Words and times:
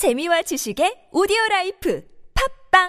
재미와 0.00 0.40
지식의 0.40 1.12
오디오 1.12 1.36
라이프 1.50 2.00
팟빵 2.72 2.88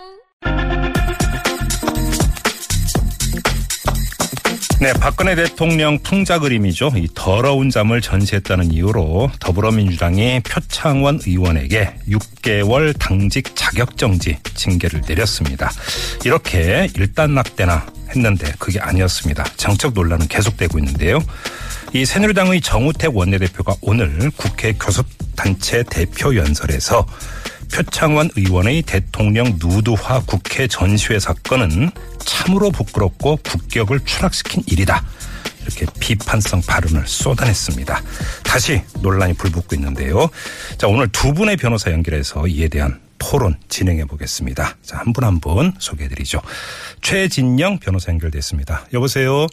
네, 4.80 4.94
박근혜 4.94 5.36
대통령 5.36 6.00
풍자 6.00 6.40
그림이죠. 6.40 6.94
이 6.96 7.10
더러운 7.14 7.70
잠을 7.70 8.00
전시했다는 8.00 8.72
이유로 8.72 9.30
더불어민주당이 9.42 10.40
표창원 10.44 11.20
의원에게 11.28 11.96
6개월 12.08 12.98
당직 12.98 13.58
자격정지 13.58 14.38
징계를 14.56 15.02
내렸습니다. 15.06 15.70
이렇게 16.24 16.88
일단락되나 16.96 17.88
했는데 18.12 18.54
그게 18.58 18.80
아니었습니다. 18.80 19.44
정책 19.58 19.92
논란은 19.94 20.30
계속되고 20.30 20.80
있는데요. 20.80 21.20
이 21.94 22.06
새누리당의 22.06 22.62
정우택 22.62 23.16
원내대표가 23.16 23.76
오늘 23.82 24.32
국회 24.38 24.74
교섭단체 24.74 25.84
대표 25.90 26.36
연설에서 26.36 27.06
표창원 27.74 28.30
의원의 28.36 28.84
대통령 28.84 29.58
누드화 29.60 30.22
국회 30.26 30.68
전시회 30.68 31.20
사건은 31.20 31.92
참으로 32.20 32.70
부끄럽고 32.72 33.38
국격을 33.44 34.02
추락시킨 34.06 34.64
일이다. 34.68 35.04
이렇게 35.64 35.86
비판성 36.00 36.62
발언을 36.62 37.06
쏟아냈습니다. 37.06 38.02
다시 38.44 38.82
논란이 39.02 39.34
불붙고 39.34 39.76
있는데요. 39.76 40.30
자, 40.78 40.88
오늘 40.88 41.08
두 41.10 41.34
분의 41.34 41.58
변호사 41.58 41.92
연결해서 41.92 42.48
이에 42.48 42.68
대한 42.68 43.00
토론 43.20 43.56
진행해 43.70 44.06
보겠습니다. 44.06 44.78
자, 44.82 44.98
한 44.98 45.14
분 45.14 45.24
한분 45.24 45.74
소개해 45.78 46.10
드리죠. 46.10 46.42
최진영 47.02 47.80
변호사 47.80 48.12
연결됐습니다. 48.12 48.88
여보세요? 48.94 49.48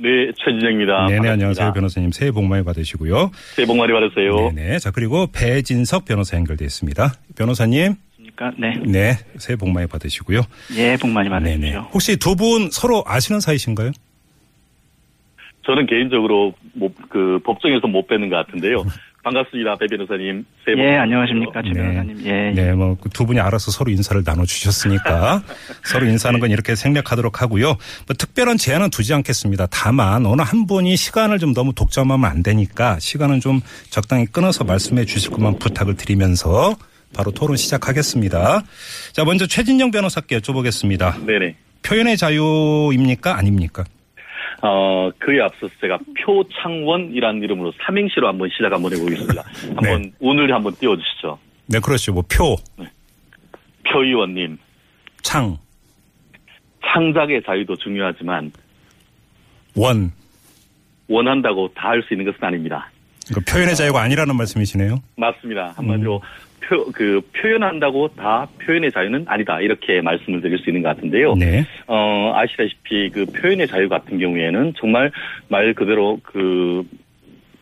네, 0.00 0.30
최진영입니다. 0.36 0.92
네네, 0.92 1.16
반갑습니다. 1.16 1.32
안녕하세요. 1.32 1.72
변호사님. 1.72 2.12
새해 2.12 2.30
복 2.30 2.44
많이 2.44 2.62
받으시고요. 2.64 3.30
새해 3.56 3.66
복 3.66 3.76
많이 3.76 3.92
받으세요. 3.92 4.52
네네. 4.52 4.78
자, 4.78 4.92
그리고 4.92 5.26
배진석 5.32 6.04
변호사 6.04 6.36
연결돼 6.36 6.64
있습니다. 6.64 7.12
변호사님. 7.36 7.94
그러니까 8.36 8.52
네. 8.60 8.74
네. 8.86 9.12
새해 9.38 9.56
복 9.56 9.70
많이 9.70 9.88
받으시고요. 9.88 10.42
예, 10.76 10.96
복 11.00 11.10
많이 11.10 11.28
네네. 11.28 11.40
받으십시오. 11.50 11.80
혹시 11.92 12.16
두 12.16 12.36
분 12.36 12.70
서로 12.70 13.02
아시는 13.06 13.40
사이신가요? 13.40 13.90
저는 15.66 15.86
개인적으로 15.86 16.54
못, 16.74 16.94
그 17.08 17.40
법정에서 17.44 17.88
못 17.88 18.06
뵈는 18.06 18.28
것 18.30 18.36
같은데요. 18.36 18.84
반갑습니다, 19.22 19.76
배 19.76 19.86
변호사님. 19.86 20.44
예, 20.78 20.96
안녕하십니까, 20.96 21.60
최 21.62 21.68
네. 21.70 21.82
변호사님. 21.82 22.26
예. 22.26 22.50
네, 22.54 22.72
뭐 22.72 22.96
두 23.12 23.26
분이 23.26 23.40
알아서 23.40 23.70
서로 23.70 23.90
인사를 23.90 24.22
나눠주셨으니까 24.24 25.42
서로 25.84 26.06
인사하는 26.06 26.40
건 26.40 26.50
이렇게 26.50 26.74
생략하도록 26.74 27.42
하고요. 27.42 27.66
뭐 27.66 28.16
특별한 28.16 28.56
제한은 28.58 28.90
두지 28.90 29.12
않겠습니다. 29.14 29.66
다만 29.70 30.24
어느 30.24 30.42
한 30.42 30.66
분이 30.66 30.96
시간을 30.96 31.38
좀 31.38 31.52
너무 31.52 31.74
독점하면 31.74 32.30
안 32.30 32.42
되니까 32.42 32.98
시간은 33.00 33.40
좀 33.40 33.60
적당히 33.90 34.24
끊어서 34.26 34.64
말씀해 34.64 35.04
주실 35.04 35.30
것만 35.30 35.58
부탁을 35.58 35.96
드리면서 35.96 36.76
바로 37.14 37.30
토론 37.32 37.56
시작하겠습니다. 37.56 38.62
자, 39.12 39.24
먼저 39.24 39.46
최진영 39.46 39.90
변호사께 39.90 40.38
여쭤보겠습니다. 40.38 41.24
네네. 41.26 41.56
표현의 41.82 42.16
자유입니까? 42.16 43.36
아닙니까? 43.36 43.84
어, 44.60 45.10
그에 45.18 45.40
앞서서 45.40 45.72
제가 45.80 45.98
표창원이라는 46.24 47.42
이름으로 47.42 47.72
삼행시로 47.84 48.26
한번 48.28 48.48
시작 48.50 48.72
한번 48.72 48.92
해보겠습니다. 48.92 49.42
한번 49.76 50.12
오늘 50.18 50.52
한번 50.52 50.74
띄워주시죠. 50.74 51.38
네, 51.66 51.78
그렇죠. 51.80 52.12
뭐 52.12 52.22
표, 52.28 52.56
표 53.84 54.02
의원님, 54.04 54.58
창, 55.22 55.58
창작의 56.86 57.42
자유도 57.44 57.76
중요하지만 57.76 58.50
원. 59.76 60.12
원한다고 61.08 61.70
다 61.74 61.88
할 61.88 62.02
수 62.02 62.12
있는 62.14 62.26
것은 62.26 62.42
아닙니다. 62.44 62.90
그러니까 63.28 63.52
표현의 63.52 63.76
자유가 63.76 64.02
아니라는 64.02 64.36
말씀이시네요. 64.36 65.02
맞습니다. 65.16 65.72
한마디로 65.76 66.20
표, 66.68 66.84
그 66.92 67.20
표현한다고 67.32 68.08
다 68.08 68.46
표현의 68.64 68.92
자유는 68.92 69.24
아니다. 69.26 69.60
이렇게 69.60 70.00
말씀을 70.00 70.40
드릴 70.40 70.58
수 70.58 70.68
있는 70.68 70.82
것 70.82 70.90
같은데요. 70.90 71.34
네. 71.34 71.64
어, 71.86 72.32
아시다시피 72.34 73.10
그 73.10 73.24
표현의 73.26 73.66
자유 73.66 73.88
같은 73.88 74.18
경우에는 74.18 74.74
정말 74.76 75.10
말 75.48 75.72
그대로 75.74 76.18
그 76.22 76.84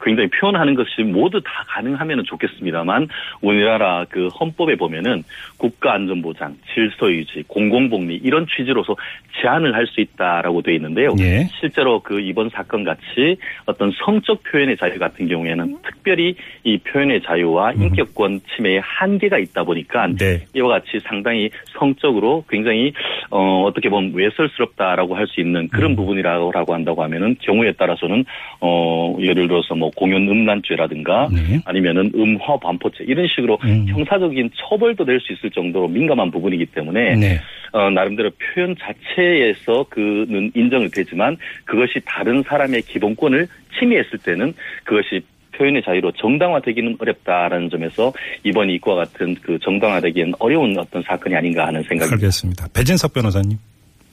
굉장히 0.02 0.28
표현하는 0.30 0.74
것이 0.74 1.02
모두 1.02 1.40
다 1.40 1.64
가능하면 1.68 2.24
좋겠습니다만 2.24 3.08
우리나라 3.40 4.04
그 4.08 4.28
헌법에 4.28 4.76
보면은 4.76 5.22
국가 5.56 5.94
안전보장, 5.94 6.56
질서 6.74 7.10
유지, 7.10 7.42
공공복리 7.46 8.16
이런 8.22 8.46
취지로서 8.46 8.94
제한을 9.40 9.74
할 9.74 9.86
수 9.86 10.00
있다라고 10.00 10.62
되어 10.62 10.74
있는데요. 10.74 11.14
예. 11.20 11.46
실제로 11.60 12.00
그 12.00 12.20
이번 12.20 12.50
사건 12.50 12.82
같이 12.82 13.36
어떤 13.66 13.92
성적 14.04 14.42
표현의 14.42 14.76
자유 14.76 14.98
같은 14.98 15.28
경우에는 15.28 15.76
특별히 15.82 16.34
이 16.64 16.78
표현의 16.78 17.22
자유와 17.22 17.72
인격권 17.74 18.40
침해에 18.54 18.80
한계가 18.82 19.38
있다 19.38 19.62
보니까 19.62 20.08
네. 20.18 20.44
이와 20.56 20.68
같이 20.80 20.98
상당히 21.04 21.50
성적으로 21.78 22.44
굉장히 22.48 22.92
어 23.30 23.62
어떻게 23.62 23.88
보면 23.88 24.12
외설스럽다라고 24.14 25.14
할 25.14 25.26
수 25.26 25.40
있는 25.40 25.68
그런 25.68 25.92
음. 25.92 25.96
부분이라고 25.96 26.52
한다고 26.72 27.02
하면은 27.02 27.36
경우에 27.40 27.72
따라서는 27.72 28.24
어 28.60 29.16
예를 29.20 29.48
들어서 29.48 29.74
뭐 29.74 29.85
공연 29.90 30.28
음란죄라든가 30.28 31.28
네. 31.32 31.60
아니면은 31.64 32.10
음화 32.14 32.58
반포죄 32.58 33.04
이런 33.04 33.26
식으로 33.28 33.58
음. 33.64 33.86
형사적인 33.88 34.50
처벌도 34.56 35.04
될 35.04 35.16
수 35.26 35.32
있을 35.32 35.50
정도로 35.50 35.88
민감한 35.88 36.30
부분이기 36.30 36.66
때문에 36.66 37.16
네. 37.16 37.40
어, 37.72 37.90
나름대로 37.90 38.30
표현 38.38 38.76
자체에서 38.78 39.84
그는 39.90 40.50
인정이 40.54 40.88
되지만 40.88 41.36
그것이 41.64 42.00
다른 42.04 42.42
사람의 42.42 42.82
기본권을 42.82 43.48
침해했을 43.78 44.18
때는 44.18 44.54
그것이 44.84 45.22
표현의 45.52 45.82
자유로 45.82 46.12
정당화되기는 46.12 46.96
어렵다라는 47.00 47.70
점에서 47.70 48.12
이번 48.44 48.70
이과 48.70 48.94
같은 48.94 49.34
그 49.42 49.58
정당화되기엔 49.58 50.34
어려운 50.38 50.78
어떤 50.78 51.02
사건이 51.02 51.34
아닌가 51.34 51.66
하는 51.66 51.82
생각이 51.82 52.12
알겠습니다. 52.12 52.68
배진석 52.74 53.14
변호사님. 53.14 53.58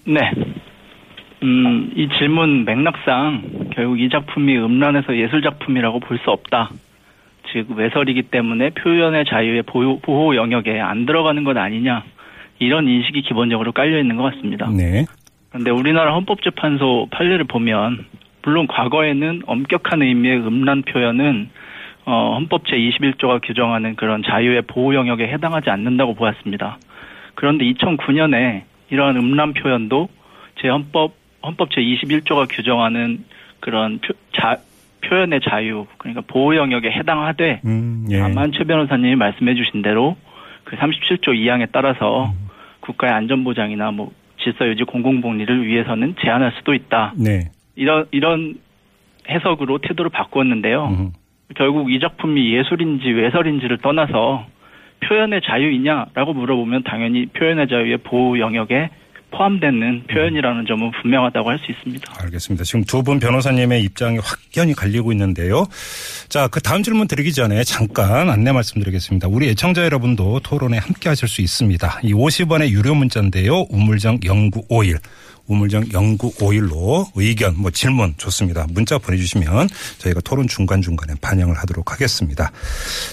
네. 0.06 0.20
음, 1.44 1.92
이 1.96 2.08
질문 2.18 2.64
맥락상 2.64 3.70
결국 3.74 4.00
이 4.00 4.10
작품이 4.10 4.58
음란에서 4.58 5.16
예술작품이라고 5.16 6.00
볼 6.00 6.18
수 6.24 6.32
없다. 6.32 6.70
즉, 7.52 7.72
외설이기 7.76 8.24
때문에 8.24 8.70
표현의 8.72 9.26
자유의 9.26 9.64
보호, 9.64 10.00
보호 10.00 10.36
영역에 10.36 10.80
안 10.80 11.06
들어가는 11.06 11.44
것 11.44 11.56
아니냐. 11.58 12.04
이런 12.60 12.88
인식이 12.88 13.22
기본적으로 13.24 13.74
깔려 13.74 14.00
있는 14.00 14.16
것 14.16 14.24
같습니다. 14.24 14.70
네. 14.70 15.06
그런데 15.50 15.70
우리나라 15.70 16.14
헌법재판소 16.14 17.08
판례를 17.12 17.44
보면 17.44 18.06
물론 18.42 18.68
과거에는 18.68 19.44
엄격한 19.46 20.02
의미의 20.02 20.38
음란 20.48 20.84
표현은 20.84 21.50
어, 22.06 22.34
헌법 22.36 22.66
제21조가 22.66 23.42
규정하는 23.44 23.96
그런 23.96 24.24
자유의 24.24 24.64
보호 24.64 24.96
영역에 24.96 25.28
해당하지 25.28 25.70
않는다고 25.70 26.16
보았습니다. 26.16 26.78
그런데 27.36 27.66
2009년에 27.66 28.64
이러한 28.90 29.18
음란 29.18 29.54
표현도 29.54 30.10
제 30.62 30.70
헌법 30.70 31.23
헌법 31.44 31.70
제21조가 31.70 32.48
규정하는 32.50 33.26
그런 33.60 34.00
표, 34.00 34.14
자, 34.34 34.58
표현의 35.06 35.42
자유 35.42 35.86
그러니까 35.98 36.24
보호 36.26 36.56
영역에 36.56 36.90
해당하되 36.90 37.62
음, 37.66 38.08
예. 38.10 38.20
다만 38.20 38.52
최 38.54 38.64
변호사님이 38.64 39.16
말씀해 39.16 39.54
주신 39.56 39.82
대로 39.82 40.16
그 40.64 40.78
37조 40.78 41.30
2항에 41.30 41.70
따라서 41.72 42.28
음. 42.28 42.50
국가의 42.80 43.14
안전보장이나 43.14 43.92
뭐 43.92 44.12
질서 44.42 44.68
유지 44.68 44.84
공공복리를 44.84 45.66
위해서는 45.66 46.16
제한할 46.22 46.54
수도 46.58 46.74
있다. 46.74 47.14
네. 47.18 47.52
이런 47.76 48.06
이런 48.12 48.56
해석으로 49.30 49.80
태도를 49.80 50.12
바꾸었는데요. 50.12 50.88
음. 50.88 51.12
결국 51.56 51.92
이 51.92 52.00
작품이 52.00 52.54
예술인지 52.54 53.10
외설인지를 53.10 53.78
떠나서 53.80 54.46
표현의 55.02 55.42
자유이냐라고 55.44 56.34
물어보면 56.34 56.84
당연히 56.84 57.26
표현의 57.28 57.68
자유의 57.68 57.98
보호 57.98 58.40
영역에 58.40 58.90
포함되는 59.36 60.04
표현이라는 60.08 60.66
점은 60.68 60.92
분명하다고 61.02 61.50
할 61.50 61.58
수 61.60 61.72
있습니다. 61.72 62.14
알겠습니다. 62.24 62.64
지금 62.64 62.84
두 62.84 63.04
분 63.04 63.20
변호사님의 63.20 63.84
입장이 63.84 64.20
확연히 64.20 64.74
갈리고 64.74 65.12
있는데요. 65.12 65.66
자, 66.30 66.48
그 66.48 66.62
다음 66.62 66.84
질문 66.84 67.08
드리기 67.08 67.34
전에 67.34 67.64
잠깐 67.64 68.30
안내 68.30 68.52
말씀드리겠습니다. 68.52 69.28
우리 69.28 69.50
애청자 69.50 69.84
여러분도 69.84 70.40
토론에 70.42 70.78
함께 70.78 71.10
하실 71.10 71.28
수 71.28 71.42
있습니다. 71.42 72.00
이 72.04 72.14
50원의 72.14 72.70
유료 72.70 72.94
문자인데요. 72.96 73.66
우물정 73.70 74.20
0951. 74.24 74.98
우물정 75.48 75.84
0951로 75.90 77.06
의견, 77.16 77.56
뭐 77.58 77.70
질문 77.70 78.14
좋습니다. 78.16 78.66
문자 78.70 78.98
보내주시면 78.98 79.68
저희가 79.98 80.22
토론 80.22 80.48
중간중간에 80.48 81.16
반영을 81.22 81.56
하도록 81.58 81.92
하겠습니다. 81.92 82.52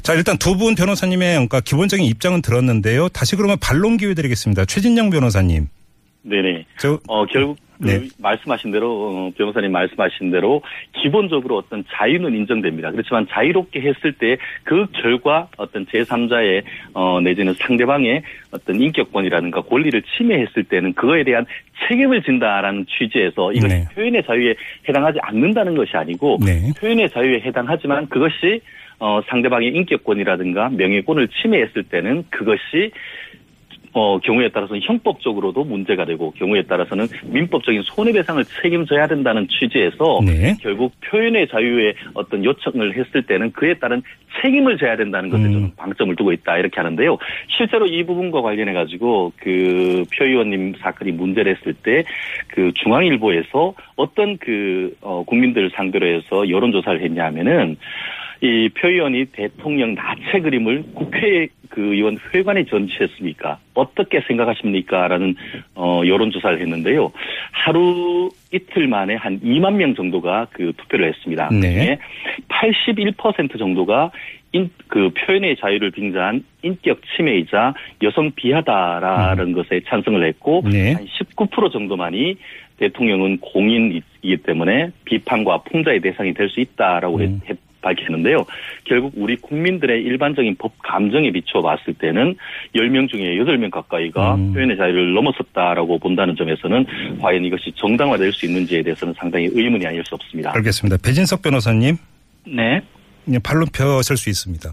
자, 0.05 0.15
일단 0.15 0.39
두 0.39 0.55
분 0.56 0.75
변호사님의 0.77 1.33
그러니까 1.33 1.61
기본적인 1.61 2.05
입장은 2.06 2.43
들었는데요. 2.43 3.09
다시 3.09 3.35
그러면 3.35 3.56
반론 3.61 3.97
기회 3.97 4.15
드리겠습니다. 4.15 4.65
최진영 4.67 5.11
변호사님. 5.11 5.67
네네. 6.22 6.67
저, 6.78 6.99
어, 7.08 7.25
결국 7.26 7.56
그 7.82 7.87
네. 7.87 8.08
말씀하신 8.19 8.72
대로 8.72 8.90
어, 8.90 9.31
변호사님 9.38 9.72
말씀하신 9.72 10.31
대로 10.31 10.61
기본적으로 11.00 11.56
어떤 11.56 11.82
자유는 11.90 12.34
인정됩니다. 12.34 12.90
그렇지만 12.90 13.26
자유롭게 13.31 13.81
했을 13.81 14.12
때 14.12 14.37
그 14.64 14.87
결과 14.93 15.49
어떤 15.56 15.87
제3자의 15.87 16.62
어, 16.94 17.20
내지는 17.20 17.55
상대방의 17.55 18.22
어떤 18.52 18.81
인격권이라든가 18.81 19.62
권리를 19.62 20.00
침해했을 20.17 20.64
때는 20.64 20.93
그거에 20.94 21.25
대한 21.25 21.46
책임을 21.88 22.22
진다라는 22.22 22.87
취지에서 22.87 23.52
이것이 23.52 23.75
네. 23.75 23.84
표현의 23.94 24.22
자유에 24.25 24.55
해당하지 24.88 25.19
않는다는 25.22 25.75
것이 25.75 25.96
아니고 25.96 26.38
네. 26.44 26.72
표현의 26.78 27.11
자유에 27.11 27.40
해당하지만 27.40 28.08
그것이 28.08 28.61
어, 28.99 29.20
상대방의 29.28 29.70
인격권이라든가 29.70 30.69
명예권을 30.70 31.28
침해했을 31.43 31.84
때는 31.84 32.25
그것이 32.28 32.93
어, 33.93 34.19
경우에 34.19 34.49
따라서는 34.51 34.83
형법적으로도 34.83 35.65
문제가 35.65 36.05
되고 36.05 36.31
경우에 36.33 36.63
따라서는 36.63 37.07
민법적인 37.25 37.83
손해배상을 37.83 38.45
책임져야 38.63 39.07
된다는 39.09 39.47
취지에서 39.49 40.21
네. 40.25 40.57
결국 40.61 40.93
표현의 41.01 41.49
자유에 41.49 41.95
어떤 42.15 42.45
요청을 42.45 42.97
했을 42.97 43.23
때는 43.23 43.53
그에 43.53 43.75
따른 43.75 44.03
책임을 44.43 44.79
져야 44.79 44.97
된다는 44.97 45.29
것에 45.29 45.45
음. 45.45 45.53
저는 45.53 45.71
방점을 45.77 46.15
두고 46.15 46.33
있다 46.33 46.59
이렇게 46.59 46.77
하는데요. 46.81 47.19
실제로 47.57 47.87
이 47.87 48.05
부분과 48.05 48.43
관련해 48.43 48.73
가지고 48.73 49.33
그 49.37 50.05
표 50.13 50.25
의원님 50.25 50.75
사건이 50.81 51.13
문제를 51.13 51.57
했을 51.57 51.75
때 51.75 52.05
그 52.49 52.73
중앙일보에서 52.75 53.75
어떤 53.97 54.37
그 54.39 54.95
어, 55.01 55.25
국민들을 55.25 55.71
상대로 55.75 56.07
해서 56.07 56.49
여론조사를 56.49 57.01
했냐면은 57.03 57.77
이표 58.41 58.89
의원이 58.89 59.27
대통령 59.27 59.95
나체 59.95 60.41
그림을 60.41 60.85
국회 60.95 61.49
그 61.69 61.95
의원 61.95 62.17
회관에 62.35 62.65
전시했습니까? 62.65 63.59
어떻게 63.75 64.21
생각하십니까? 64.27 65.07
라는 65.09 65.35
어 65.75 66.03
여론조사를 66.05 66.61
했는데요. 66.61 67.13
하루 67.53 68.31
이틀 68.53 68.89
만에 68.89 69.15
한 69.15 69.39
2만 69.41 69.75
명 69.75 69.95
정도가 69.95 70.49
그 70.53 70.73
투표를 70.77 71.09
했습니다. 71.09 71.49
네. 71.53 71.99
81% 72.49 73.59
정도가 73.59 74.11
인, 74.53 74.69
그 74.89 75.11
표현의 75.11 75.57
자유를 75.59 75.93
빙자한 75.93 76.43
인격 76.63 77.03
침해이자 77.15 77.75
여성 78.03 78.33
비하다라는 78.35 79.53
것에 79.53 79.81
찬성을 79.87 80.25
했고 80.27 80.63
네. 80.65 80.95
한19% 80.97 81.71
정도만이 81.73 82.37
대통령은 82.79 83.39
공인이기 83.39 84.39
때문에 84.43 84.91
비판과 85.05 85.59
풍자의 85.71 86.01
대상이 86.01 86.35
될 86.35 86.49
수 86.49 86.59
있다라고 86.61 87.19
음. 87.19 87.41
했- 87.49 87.69
밝혔는데요. 87.82 88.44
결국 88.85 89.12
우리 89.17 89.37
국민들의 89.37 90.03
일반적인 90.03 90.56
법 90.59 90.73
감정에 90.82 91.31
비춰 91.31 91.61
봤을 91.61 91.94
때는 91.94 92.37
10명 92.75 93.09
중에 93.09 93.37
8명 93.37 93.71
가까이가 93.71 94.35
음. 94.35 94.53
표현의 94.53 94.77
자유를 94.77 95.15
넘어섰다라고 95.15 95.99
본다는 95.99 96.37
점에서는 96.37 97.19
과연 97.21 97.44
이것이 97.44 97.73
정당화될 97.77 98.32
수 98.32 98.47
있는지에 98.47 98.82
대해서는 98.82 99.15
상당히 99.17 99.49
의문이 99.53 99.87
아닐 99.87 100.05
수 100.05 100.15
없습니다. 100.15 100.53
알겠습니다. 100.55 100.97
배진석 101.03 101.43
변호사님, 101.43 101.97
네. 102.47 102.81
예, 103.32 103.38
팔로 103.38 103.67
펴실 103.73 104.17
수 104.17 104.31
있습니다. 104.31 104.73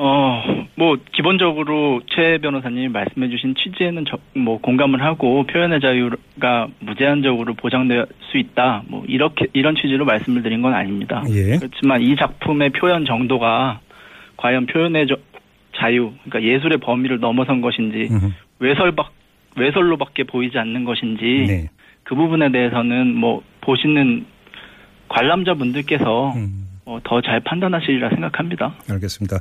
어, 0.00 0.44
뭐, 0.76 0.96
기본적으로 1.12 2.00
최 2.14 2.38
변호사님이 2.38 2.86
말씀해주신 2.88 3.56
취지에는 3.56 4.04
저, 4.08 4.16
뭐, 4.38 4.58
공감을 4.58 5.02
하고 5.02 5.42
표현의 5.44 5.80
자유가 5.80 6.68
무제한적으로 6.78 7.54
보장될 7.54 8.06
수 8.30 8.38
있다. 8.38 8.84
뭐, 8.86 9.04
이렇게, 9.08 9.46
이런 9.54 9.74
취지로 9.74 10.04
말씀을 10.04 10.42
드린 10.44 10.62
건 10.62 10.72
아닙니다. 10.74 11.24
예. 11.30 11.56
그렇지만 11.58 12.00
이 12.00 12.14
작품의 12.14 12.70
표현 12.70 13.04
정도가 13.06 13.80
과연 14.36 14.66
표현의 14.66 15.08
저- 15.08 15.16
자유, 15.76 16.12
그러니까 16.24 16.42
예술의 16.54 16.78
범위를 16.78 17.18
넘어선 17.18 17.60
것인지, 17.60 18.06
음흠. 18.12 18.30
외설박, 18.60 19.10
외설로밖에 19.56 20.22
보이지 20.24 20.58
않는 20.58 20.84
것인지, 20.84 21.24
네. 21.48 21.70
그 22.04 22.14
부분에 22.14 22.52
대해서는 22.52 23.16
뭐, 23.16 23.42
보시는 23.62 24.26
관람자분들께서 25.08 26.34
음. 26.36 26.67
어, 26.88 26.98
더잘 27.04 27.40
판단하시리라 27.40 28.08
생각합니다. 28.08 28.74
알겠습니다. 28.88 29.36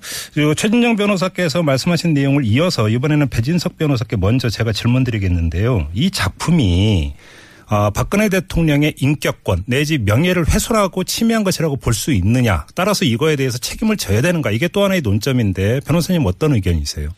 최진영 0.57 0.97
변호사께서 0.97 1.63
말씀하신 1.63 2.13
내용을 2.13 2.43
이어서 2.43 2.89
이번에는 2.89 3.29
배진석 3.29 3.77
변호사께 3.77 4.17
먼저 4.17 4.49
제가 4.49 4.73
질문 4.73 5.05
드리겠는데요. 5.05 5.87
이 5.93 6.11
작품이 6.11 7.13
아, 7.69 7.89
박근혜 7.95 8.27
대통령의 8.27 8.95
인격권 8.99 9.63
내지 9.65 9.97
명예를 9.97 10.43
훼손하고 10.53 11.05
침해한 11.05 11.45
것이라고 11.45 11.77
볼 11.77 11.93
수 11.93 12.11
있느냐. 12.11 12.65
따라서 12.75 13.05
이거에 13.05 13.35
대해서 13.37 13.57
책임을 13.57 13.95
져야 13.95 14.21
되는가. 14.21 14.51
이게 14.51 14.67
또 14.67 14.83
하나의 14.83 15.01
논점인데 15.01 15.79
변호사님 15.87 16.23
어떤 16.25 16.53
의견이세요? 16.53 17.09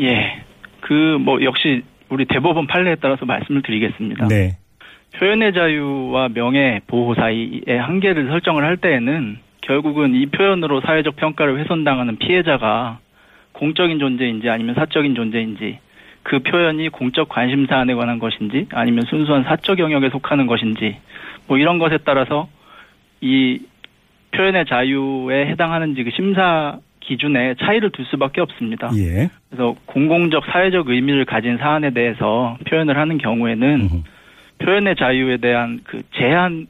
예. 0.00 0.42
그, 0.80 0.92
뭐, 1.20 1.42
역시 1.42 1.82
우리 2.08 2.26
대법원 2.26 2.66
판례에 2.66 2.96
따라서 3.02 3.26
말씀을 3.26 3.62
드리겠습니다. 3.62 4.28
네. 4.28 4.56
표현의 5.18 5.52
자유와 5.52 6.30
명예 6.30 6.80
보호 6.86 7.14
사이의 7.14 7.78
한계를 7.80 8.28
설정을 8.28 8.64
할 8.64 8.76
때에는 8.78 9.38
결국은 9.68 10.14
이 10.14 10.24
표현으로 10.24 10.80
사회적 10.80 11.16
평가를 11.16 11.58
훼손당하는 11.58 12.16
피해자가 12.16 13.00
공적인 13.52 13.98
존재인지 13.98 14.48
아니면 14.48 14.74
사적인 14.74 15.14
존재인지 15.14 15.78
그 16.22 16.38
표현이 16.38 16.88
공적 16.88 17.28
관심 17.28 17.66
사안에 17.66 17.94
관한 17.94 18.18
것인지 18.18 18.66
아니면 18.72 19.04
순수한 19.08 19.44
사적 19.44 19.78
영역에 19.78 20.08
속하는 20.08 20.46
것인지 20.46 20.96
뭐 21.46 21.58
이런 21.58 21.78
것에 21.78 21.98
따라서 21.98 22.48
이 23.20 23.60
표현의 24.30 24.64
자유에 24.66 25.46
해당하는지 25.48 26.02
그 26.02 26.10
심사 26.12 26.78
기준에 27.00 27.54
차이를 27.60 27.90
둘 27.90 28.06
수밖에 28.06 28.40
없습니다. 28.40 28.90
예. 28.96 29.28
그래서 29.50 29.74
공공적 29.84 30.46
사회적 30.46 30.88
의미를 30.88 31.26
가진 31.26 31.58
사안에 31.58 31.90
대해서 31.90 32.56
표현을 32.66 32.96
하는 32.96 33.18
경우에는 33.18 33.80
음흠. 33.80 34.02
표현의 34.60 34.96
자유에 34.96 35.36
대한 35.38 35.80
그 35.84 36.02
제한 36.14 36.66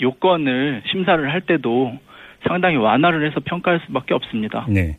요건을 0.00 0.82
심사를 0.86 1.32
할 1.32 1.40
때도 1.40 1.98
상당히 2.46 2.76
완화를 2.76 3.26
해서 3.26 3.40
평가할 3.44 3.80
수밖에 3.86 4.14
없습니다. 4.14 4.66
네. 4.68 4.98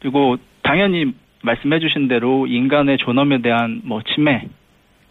그리고 0.00 0.36
당연히 0.62 1.12
말씀해주신 1.42 2.08
대로 2.08 2.46
인간의 2.46 2.98
존엄에 2.98 3.42
대한 3.42 3.80
뭐 3.84 4.02
침해 4.02 4.46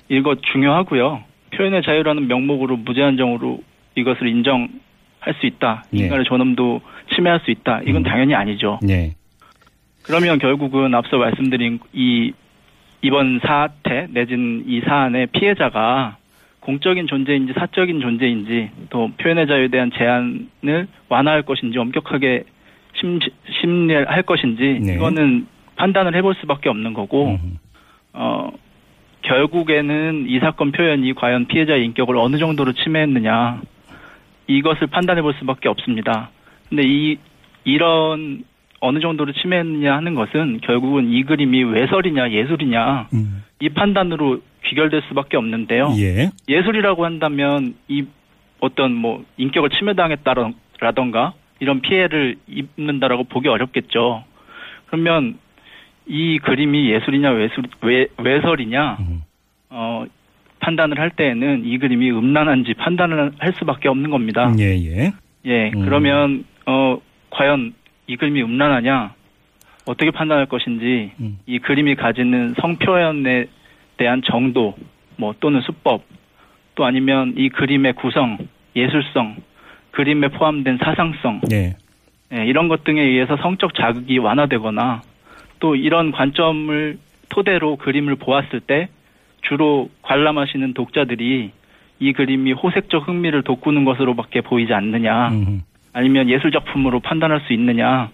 이것 0.09 0.41
중요하고요. 0.43 1.23
표현의 1.51 1.81
자유라는 1.83 2.27
명목으로 2.27 2.77
무제한적으로 2.77 3.61
이것을 3.95 4.27
인정할 4.27 4.69
수 5.39 5.45
있다. 5.45 5.83
예. 5.95 5.97
인간의 5.97 6.25
존엄도 6.25 6.81
침해할 7.13 7.39
수 7.41 7.51
있다. 7.51 7.81
이건 7.81 7.97
음. 7.97 8.03
당연히 8.03 8.35
아니죠. 8.35 8.79
네. 8.81 9.15
그러면 10.03 10.39
결국은 10.39 10.93
앞서 10.95 11.17
말씀드린 11.17 11.79
이 11.93 12.33
이번 13.01 13.39
사태 13.39 14.07
내진 14.09 14.65
이 14.67 14.81
사안의 14.81 15.27
피해자가 15.27 16.17
공적인 16.69 17.07
존재인지 17.07 17.53
사적인 17.53 17.99
존재인지 17.99 18.69
또 18.91 19.09
표현의 19.17 19.47
자유에 19.47 19.69
대한 19.69 19.89
제한을 19.91 20.87
완화할 21.09 21.41
것인지 21.41 21.79
엄격하게 21.79 22.43
심, 22.93 23.19
심리할 23.59 24.21
것인지 24.21 24.79
네. 24.79 24.93
이거는 24.93 25.47
판단을 25.77 26.15
해볼 26.15 26.35
수밖에 26.35 26.69
없는 26.69 26.93
거고 26.93 27.29
음흠. 27.29 27.39
어 28.13 28.51
결국에는 29.23 30.25
이 30.27 30.39
사건 30.39 30.71
표현이 30.71 31.15
과연 31.15 31.47
피해자의 31.47 31.85
인격을 31.85 32.15
어느 32.17 32.37
정도로 32.37 32.73
침해했느냐 32.73 33.61
이것을 34.45 34.87
판단해 34.87 35.23
볼 35.23 35.33
수밖에 35.39 35.69
없습니다. 35.69 36.29
근데 36.69 36.83
이 36.85 37.17
이런 37.63 38.43
어느 38.79 38.99
정도로 38.99 39.33
침해했느냐 39.33 39.95
하는 39.95 40.13
것은 40.13 40.59
결국은 40.61 41.09
이 41.09 41.23
그림이 41.23 41.63
외설이냐 41.63 42.29
예술이냐 42.29 43.07
음. 43.13 43.43
이 43.59 43.69
판단으로 43.69 44.41
귀결될 44.65 45.01
수밖에 45.09 45.37
없는데요. 45.37 45.93
예. 45.97 46.31
예술이라고 46.47 47.05
한다면 47.05 47.75
이 47.87 48.05
어떤 48.59 48.93
뭐 48.93 49.23
인격을 49.37 49.69
침해당했다라던가 49.69 51.33
이런 51.59 51.81
피해를 51.81 52.35
입는다라고 52.47 53.25
보기 53.25 53.47
어렵겠죠. 53.47 54.23
그러면 54.87 55.37
이 56.07 56.39
그림이 56.39 56.91
예술이냐 56.91 57.31
외술, 57.31 57.63
외, 57.81 58.07
외설이냐 58.17 58.97
음. 58.99 59.23
어, 59.69 60.05
판단을 60.59 60.99
할 60.99 61.11
때에는 61.11 61.65
이 61.65 61.77
그림이 61.77 62.11
음란한지 62.11 62.73
판단을 62.73 63.31
할 63.37 63.53
수밖에 63.53 63.87
없는 63.87 64.09
겁니다. 64.09 64.53
예, 64.57 64.75
예. 64.75 65.11
예, 65.45 65.71
음. 65.75 65.85
그러면 65.85 66.45
어 66.65 66.99
과연 67.29 67.73
이 68.07 68.17
그림이 68.17 68.41
음란하냐 68.43 69.13
어떻게 69.85 70.11
판단할 70.11 70.45
것인지 70.45 71.11
음. 71.19 71.39
이 71.45 71.59
그림이 71.59 71.95
가지는 71.95 72.53
성표현에 72.61 73.47
대한 73.97 74.21
정도 74.23 74.75
뭐 75.17 75.33
또는 75.39 75.61
수법 75.61 76.03
또 76.75 76.85
아니면 76.85 77.33
이 77.37 77.49
그림의 77.49 77.93
구성 77.93 78.37
예술성 78.75 79.37
그림에 79.91 80.29
포함된 80.29 80.77
사상성 80.77 81.41
예. 81.51 81.75
예, 82.31 82.45
이런 82.45 82.67
것 82.67 82.83
등에 82.83 83.01
의해서 83.01 83.37
성적 83.37 83.73
자극이 83.73 84.17
완화되거나 84.19 85.01
또 85.59 85.75
이런 85.75 86.11
관점을 86.11 86.97
토대로 87.29 87.75
그림을 87.75 88.15
보았을 88.15 88.59
때 88.61 88.87
주로 89.41 89.89
관람하시는 90.03 90.73
독자들이 90.73 91.51
이 91.99 92.13
그림이 92.13 92.53
호색적 92.53 93.07
흥미를 93.07 93.43
돋구는 93.43 93.83
것으로밖에 93.83 94.41
보이지 94.41 94.73
않느냐 94.73 95.29
음. 95.29 95.63
아니면 95.91 96.29
예술 96.29 96.51
작품으로 96.51 96.99
판단할 96.99 97.41
수 97.41 97.53
있느냐 97.53 98.09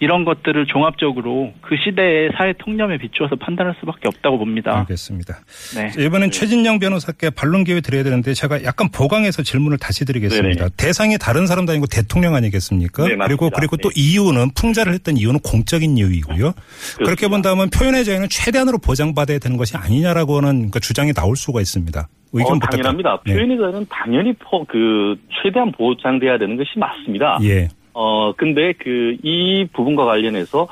이런 0.00 0.24
것들을 0.24 0.66
종합적으로 0.66 1.52
그 1.60 1.76
시대의 1.76 2.30
사회 2.36 2.54
통념에 2.54 2.96
비추어서 2.96 3.36
판단할 3.36 3.74
수밖에 3.80 4.08
없다고 4.08 4.38
봅니다. 4.38 4.78
알겠습니다. 4.80 5.40
네. 5.76 5.90
자, 5.90 6.00
이번엔 6.00 6.30
최진영 6.30 6.78
변호사께 6.78 7.30
반론 7.30 7.64
기회 7.64 7.82
드려야 7.82 8.02
되는데 8.02 8.32
제가 8.32 8.64
약간 8.64 8.88
보강해서 8.90 9.42
질문을 9.42 9.76
다시 9.76 10.06
드리겠습니다. 10.06 10.58
네네. 10.58 10.70
대상이 10.78 11.18
다른 11.18 11.46
사람도 11.46 11.72
아니고 11.72 11.86
대통령 11.86 12.34
아니겠습니까? 12.34 13.06
네. 13.08 13.16
그리고 13.26 13.50
그리고 13.50 13.76
또 13.76 13.90
네. 13.90 14.00
이유는 14.00 14.52
풍자를 14.56 14.94
했던 14.94 15.18
이유는 15.18 15.40
공적인 15.40 15.98
이유이고요. 15.98 16.54
그렇게 16.96 17.28
본다면 17.28 17.68
표현의 17.68 18.06
자유는 18.06 18.28
최대한으로 18.30 18.78
보장받아야 18.78 19.38
되는 19.38 19.58
것이 19.58 19.76
아니냐라고 19.76 20.38
하는 20.38 20.70
그 20.70 20.80
주장이 20.80 21.12
나올 21.12 21.36
수가 21.36 21.60
있습니다. 21.60 22.08
의견 22.32 22.52
어, 22.52 22.54
부탁드립니다. 22.54 22.90
당연합니다. 22.90 23.22
네. 23.26 23.34
표현의 23.34 23.58
자유는 23.58 23.86
당연히 23.90 24.32
포, 24.34 24.64
그 24.64 25.16
최대한 25.42 25.72
보장돼야 25.72 26.38
되는 26.38 26.56
것이 26.56 26.70
맞습니다. 26.78 27.38
예. 27.42 27.68
어, 27.92 28.32
근데 28.32 28.72
그, 28.72 29.16
이 29.22 29.66
부분과 29.72 30.04
관련해서 30.04 30.68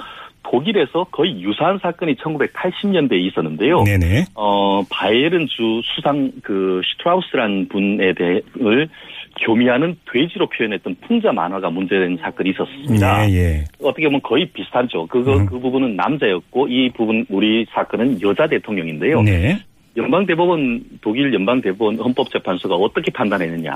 독일에서 0.51 1.05
거의 1.11 1.41
유사한 1.43 1.79
사건이 1.79 2.15
1980년대에 2.17 3.21
있었는데요. 3.27 3.83
네네. 3.83 4.27
어, 4.35 4.83
바이에른주 4.91 5.83
수상 5.85 6.33
그 6.43 6.81
슈트라우스라는 6.85 7.69
분에 7.69 8.15
대해를 8.15 8.89
교미하는 9.41 9.97
돼지로 10.11 10.49
표현했던 10.49 10.97
풍자 11.07 11.33
만화가 11.33 11.71
문제된 11.71 12.19
사건이 12.21 12.51
있었습니다. 12.51 13.31
예, 13.31 13.35
예. 13.35 13.65
어떻게 13.81 14.07
보면 14.07 14.21
거의 14.23 14.47
비슷하죠. 14.47 15.07
그거 15.07 15.37
음. 15.37 15.47
그 15.47 15.59
부분은 15.59 15.97
남자였고 15.97 16.69
이 16.69 16.91
부분 16.91 17.25
우리 17.29 17.67
사건은 17.71 18.21
여자 18.23 18.47
대통령인데요. 18.47 19.23
네. 19.23 19.59
연방대법원 19.97 20.83
독일 21.01 21.33
연방대법원 21.35 21.99
헌법재판소가 21.99 22.75
어떻게 22.75 23.11
판단했느냐? 23.13 23.75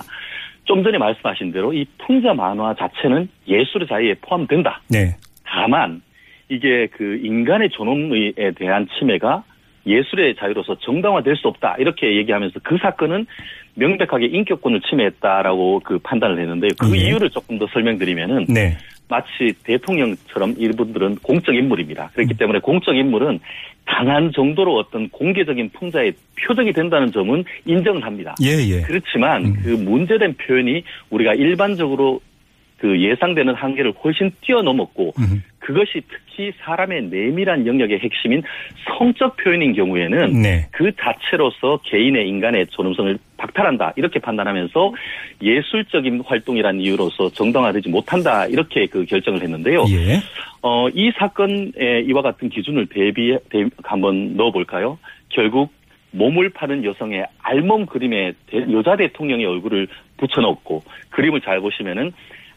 좀 0.64 0.83
전에 0.83 0.99
말씀하신 0.99 1.52
대로 1.52 1.73
이 1.73 1.85
풍자 1.99 2.35
만화 2.35 2.75
자체는 2.75 3.28
예술의 3.49 3.88
자유에 3.88 4.14
포함된다. 4.21 4.81
네. 4.88 5.16
다만 5.45 6.02
이게 6.49 6.88
그 6.92 7.21
인간의 7.23 7.71
존엄에 7.71 8.33
대한 8.57 8.87
침해가 8.99 9.42
예술의 9.87 10.37
자유로서 10.37 10.78
정당화될 10.78 11.37
수 11.37 11.49
없다 11.49 11.76
이렇게 11.78 12.16
얘기하면서 12.16 12.61
그 12.62 12.78
사건은 12.78 13.26
명백하게 13.75 14.26
인격권을 14.26 14.81
침해했다라고 14.83 15.81
그 15.85 15.99
판단을 15.99 16.38
했는데 16.38 16.69
그 16.78 16.97
예. 16.97 17.09
이유를 17.09 17.31
조금 17.31 17.59
더 17.59 17.66
설명드리면은 17.73 18.47
네. 18.49 18.76
마치 19.09 19.53
대통령처럼 19.65 20.55
이분들은 20.59 21.17
공적 21.17 21.55
인물입니다. 21.55 22.05
음. 22.05 22.09
그렇기 22.15 22.35
때문에 22.35 22.61
공적 22.61 22.97
인물은 22.97 23.41
강한 23.85 24.33
정도로 24.33 24.79
어떤 24.79 25.09
공개적인 25.11 25.71
풍자의 25.71 26.13
표적이 26.41 26.73
된다는 26.73 27.11
점은 27.11 27.45
인정을 27.67 28.05
합니다. 28.05 28.35
예, 28.43 28.51
예. 28.69 28.81
그렇지만 28.83 29.45
음. 29.45 29.57
그 29.63 29.69
문제된 29.71 30.37
표현이 30.37 30.85
우리가 31.11 31.35
일반적으로 31.35 32.21
그 32.83 33.01
예상되는 33.01 33.55
한계를 33.55 33.93
훨씬 34.03 34.33
뛰어넘었고 34.41 35.12
음. 35.17 35.45
그것이 35.61 36.03
특히 36.09 36.51
사람의 36.65 37.03
내밀한 37.11 37.65
영역의 37.65 38.01
핵심인 38.01 38.43
성적 38.89 39.37
표현인 39.37 39.73
경우에는 39.73 40.43
네. 40.43 40.67
그 40.73 40.91
자체로서 40.97 41.79
개인의 41.85 42.29
인간의 42.29 42.67
존엄성을 42.71 43.17
박탈한다 43.37 43.93
이렇게 43.95 44.19
판단하면서 44.19 44.95
예술적인 45.41 46.23
활동이라는 46.27 46.81
이유로서 46.81 47.29
정당화되지 47.31 47.89
못한다 47.89 48.47
이렇게 48.47 48.87
그 48.87 49.05
결정을 49.05 49.41
했는데요. 49.43 49.85
예. 49.91 50.19
어, 50.62 50.89
이 50.89 51.12
사건에 51.17 51.71
이와 52.05 52.21
같은 52.23 52.49
기준을 52.49 52.87
대비, 52.87 53.39
대 53.49 53.65
한번 53.85 54.37
넣어볼까요? 54.37 54.99
결국 55.29 55.73
몸을 56.11 56.49
파는 56.51 56.85
여성의 56.85 57.27
알몸 57.43 57.87
그림에 57.87 58.33
대- 58.51 58.67
여자 58.73 58.97
대통령의 58.97 59.47
얼굴을 59.47 59.87
붙여놓고 60.17 60.83
그림을 61.11 61.41
잘 61.43 61.61
보시면은 61.61 62.12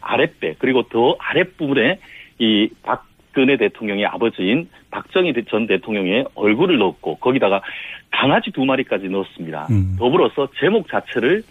아랫배 0.05 0.55
그리고 0.59 0.83
더 0.83 1.15
아랫부분에 1.19 1.99
이 2.39 2.69
박근혜 2.83 3.57
대통령의 3.57 4.05
아버지인 4.05 4.69
박정희 4.95 5.33
대- 5.33 5.43
전 5.49 5.67
대통령의 5.67 6.25
얼굴을 6.35 6.77
넣었고 6.77 7.17
거기다가 7.17 7.61
강아지 8.11 8.49
두 8.51 8.63
마리까지 8.63 9.09
넣었습니다. 9.09 9.67
음. 9.69 9.95
더불어서 9.99 10.47
제목 10.57 10.87
자체를 10.87 11.43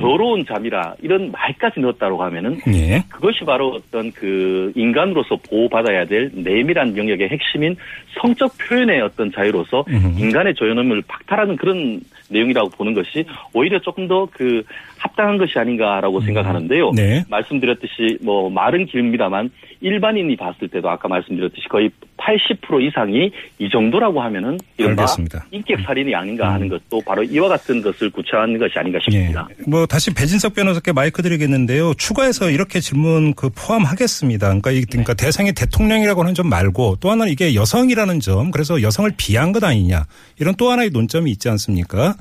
더러운 0.00 0.44
잠이라 0.44 0.94
이런 1.00 1.30
말까지 1.30 1.78
넣었다고 1.78 2.20
하면은 2.24 2.58
예. 2.74 3.04
그것이 3.08 3.44
바로 3.44 3.68
어떤 3.68 4.10
그 4.10 4.72
인간으로서 4.74 5.36
보호받아야 5.48 6.06
될 6.06 6.30
내밀한 6.34 6.96
영역의 6.96 7.28
핵심인 7.28 7.76
성적 8.20 8.52
표현의 8.58 9.00
어떤 9.02 9.30
자유로서 9.30 9.84
음. 9.88 10.16
인간의 10.18 10.54
조연함을 10.54 11.02
박탈하는 11.06 11.56
그런 11.56 12.00
내용이라고 12.30 12.70
보는 12.70 12.94
것이 12.94 13.24
오히려 13.52 13.78
조금 13.78 14.08
더 14.08 14.26
그 14.32 14.62
합당한 14.98 15.36
것이 15.36 15.58
아닌가라고 15.58 16.20
생각하는데요. 16.20 16.92
네. 16.92 17.22
말씀드렸듯이 17.28 18.18
뭐 18.22 18.48
말은 18.50 18.86
길입니다만 18.86 19.50
일반인이 19.80 20.34
봤을 20.36 20.68
때도 20.68 20.88
아까 20.88 21.08
말씀드렸듯이 21.08 21.68
거의 21.68 21.90
80% 22.16 22.71
이상이 22.80 23.30
이 23.58 23.68
정도라고 23.70 24.20
하면은 24.22 24.58
이른바 24.76 25.02
알겠습니다. 25.02 25.46
인격 25.50 25.80
살인이 25.82 26.14
아닌가 26.14 26.52
하는 26.52 26.68
것도 26.68 27.00
바로 27.06 27.22
이와 27.22 27.48
같은 27.48 27.82
것을 27.82 28.10
구체화하는 28.10 28.58
것이 28.58 28.78
아닌가 28.78 28.98
싶습니다. 29.04 29.48
예. 29.58 29.64
뭐 29.70 29.86
다시 29.86 30.12
배진석 30.12 30.54
변호사께 30.54 30.92
마이크 30.92 31.22
드리겠는데요. 31.22 31.94
추가해서 31.94 32.50
이렇게 32.50 32.80
질문 32.80 33.34
그 33.34 33.50
포함하겠습니다. 33.50 34.46
그러니까, 34.48 34.70
이, 34.70 34.82
그러니까 34.82 35.14
대상이 35.14 35.52
대통령이라고 35.52 36.22
하는 36.22 36.34
점 36.34 36.48
말고 36.48 36.96
또 37.00 37.10
하나 37.10 37.24
는 37.24 37.32
이게 37.32 37.54
여성이라는 37.54 38.20
점, 38.20 38.50
그래서 38.50 38.82
여성을 38.82 39.10
비한 39.16 39.52
것 39.52 39.62
아니냐 39.64 40.04
이런 40.38 40.54
또 40.56 40.70
하나의 40.70 40.90
논점이 40.90 41.30
있지 41.30 41.48
않습니까? 41.50 42.14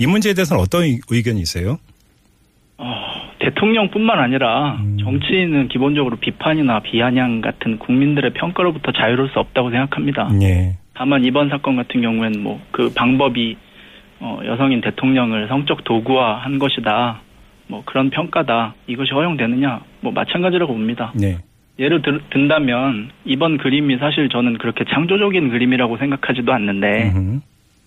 이 0.00 0.06
문제에 0.06 0.34
대해서는 0.34 0.62
어떤 0.62 0.82
의- 0.84 1.00
의견이세요? 1.10 1.78
어, 2.78 2.94
대통령뿐만 3.40 4.18
아니라 4.18 4.76
음. 4.80 4.98
정치인은 5.00 5.68
기본적으로 5.68 6.16
비판이나 6.16 6.80
비아냥 6.80 7.40
같은 7.40 7.78
국민들의 7.78 8.32
평가로부터 8.34 8.92
자유로울 8.92 9.30
수 9.30 9.38
없다고 9.40 9.70
생각합니다. 9.70 10.30
예. 10.42 10.76
다만 10.94 11.24
이번 11.24 11.48
사건 11.48 11.76
같은 11.76 12.00
경우에는 12.00 12.42
뭐 12.42 12.60
그 12.78 12.92
방법이 12.94 13.56
어, 14.20 14.40
여성인 14.44 14.80
대통령을 14.80 15.48
성적 15.48 15.82
도구화한 15.82 16.60
것이다. 16.60 17.20
뭐 17.66 17.82
그런 17.84 18.10
평가다. 18.10 18.74
이것이 18.86 19.12
허용되느냐? 19.12 19.80
뭐 20.00 20.12
마찬가지라고 20.12 20.72
봅니다. 20.72 21.12
네. 21.14 21.38
예를 21.80 22.02
들, 22.02 22.20
든다면 22.30 23.10
이번 23.24 23.58
그림이 23.58 23.98
사실 23.98 24.28
저는 24.28 24.58
그렇게 24.58 24.84
창조적인 24.84 25.50
그림이라고 25.50 25.96
생각하지도 25.96 26.52
않는데 26.52 27.12
음흠. 27.14 27.40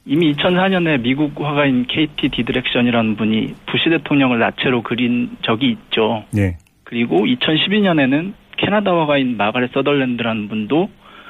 이미 0.05 0.33
2004년에 0.33 1.01
미국 1.01 1.39
화가인 1.39 1.85
KT 1.85 2.29
디드렉션이라는 2.29 3.15
분이 3.17 3.53
부시 3.67 3.89
대통령을 3.89 4.39
나체로 4.39 4.81
그린 4.81 5.37
적이 5.43 5.71
있죠. 5.71 6.25
예. 6.37 6.57
그리고 6.83 7.19
2012년에는 7.25 8.33
캐나다 8.57 8.91
화가인 8.91 9.37
마가렛 9.37 9.71
서덜랜드라는 9.73 10.47
분도 10.47 10.89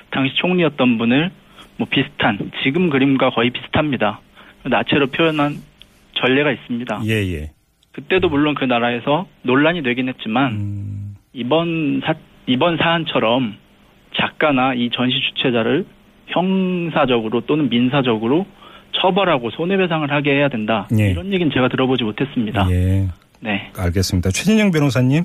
당시 0.10 0.36
총리였던 0.36 0.98
분을 0.98 1.32
뭐 1.78 1.88
비슷한 1.90 2.38
지금 2.64 2.90
그림과 2.90 3.32
거의 3.32 3.50
비슷합니다. 3.50 4.20
나체로 4.64 5.08
표현한 5.08 5.56
전례가 6.14 6.52
있습니다. 6.52 7.02
예, 7.06 7.14
예. 7.34 7.52
그때도 7.92 8.30
물론 8.30 8.56
그 8.56 8.66
나라에서 8.66 9.28
논란이 9.44 9.84
되긴 9.84 10.08
했지만 10.08 10.52
음, 10.54 11.16
이번 11.34 12.02
사 12.06 12.14
이번 12.48 12.78
사안처럼 12.78 13.58
작가나 14.16 14.74
이 14.74 14.90
전시 14.92 15.20
주최자를 15.20 15.86
형사적으로 16.28 17.42
또는 17.42 17.70
민사적으로 17.70 18.46
처벌하고 18.94 19.50
손해배상을 19.52 20.10
하게 20.12 20.32
해야 20.32 20.48
된다. 20.50 20.88
예. 21.00 21.12
이런 21.12 21.32
얘기는 21.34 21.52
제가 21.52 21.68
들어보지 21.70 22.04
못했습니다. 22.04 22.68
예. 22.72 23.08
네. 23.40 23.72
알겠습니다. 23.78 24.30
최진영 24.32 24.72
변호사님. 24.72 25.24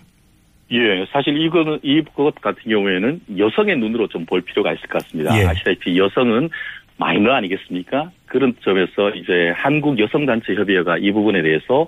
예, 0.73 1.06
사실 1.12 1.37
이거는 1.40 1.78
이것 1.82 2.35
같은 2.40 2.62
경우에는 2.68 3.20
여성의 3.38 3.76
눈으로 3.78 4.08
좀 4.08 4.25
볼 4.26 4.40
필요가 4.40 4.73
있을 4.73 4.88
것 4.88 5.02
같습니다. 5.02 5.38
예. 5.38 5.44
아시다시피 5.46 5.96
여성은 5.96 6.50
마이너 6.99 7.32
아니겠습니까? 7.35 8.11
그런 8.26 8.54
점에서 8.64 9.11
이제 9.11 9.52
한국 9.54 9.99
여성단체 9.99 10.54
협의회가 10.54 10.99
이 10.99 11.12
부분에 11.12 11.42
대해서 11.42 11.87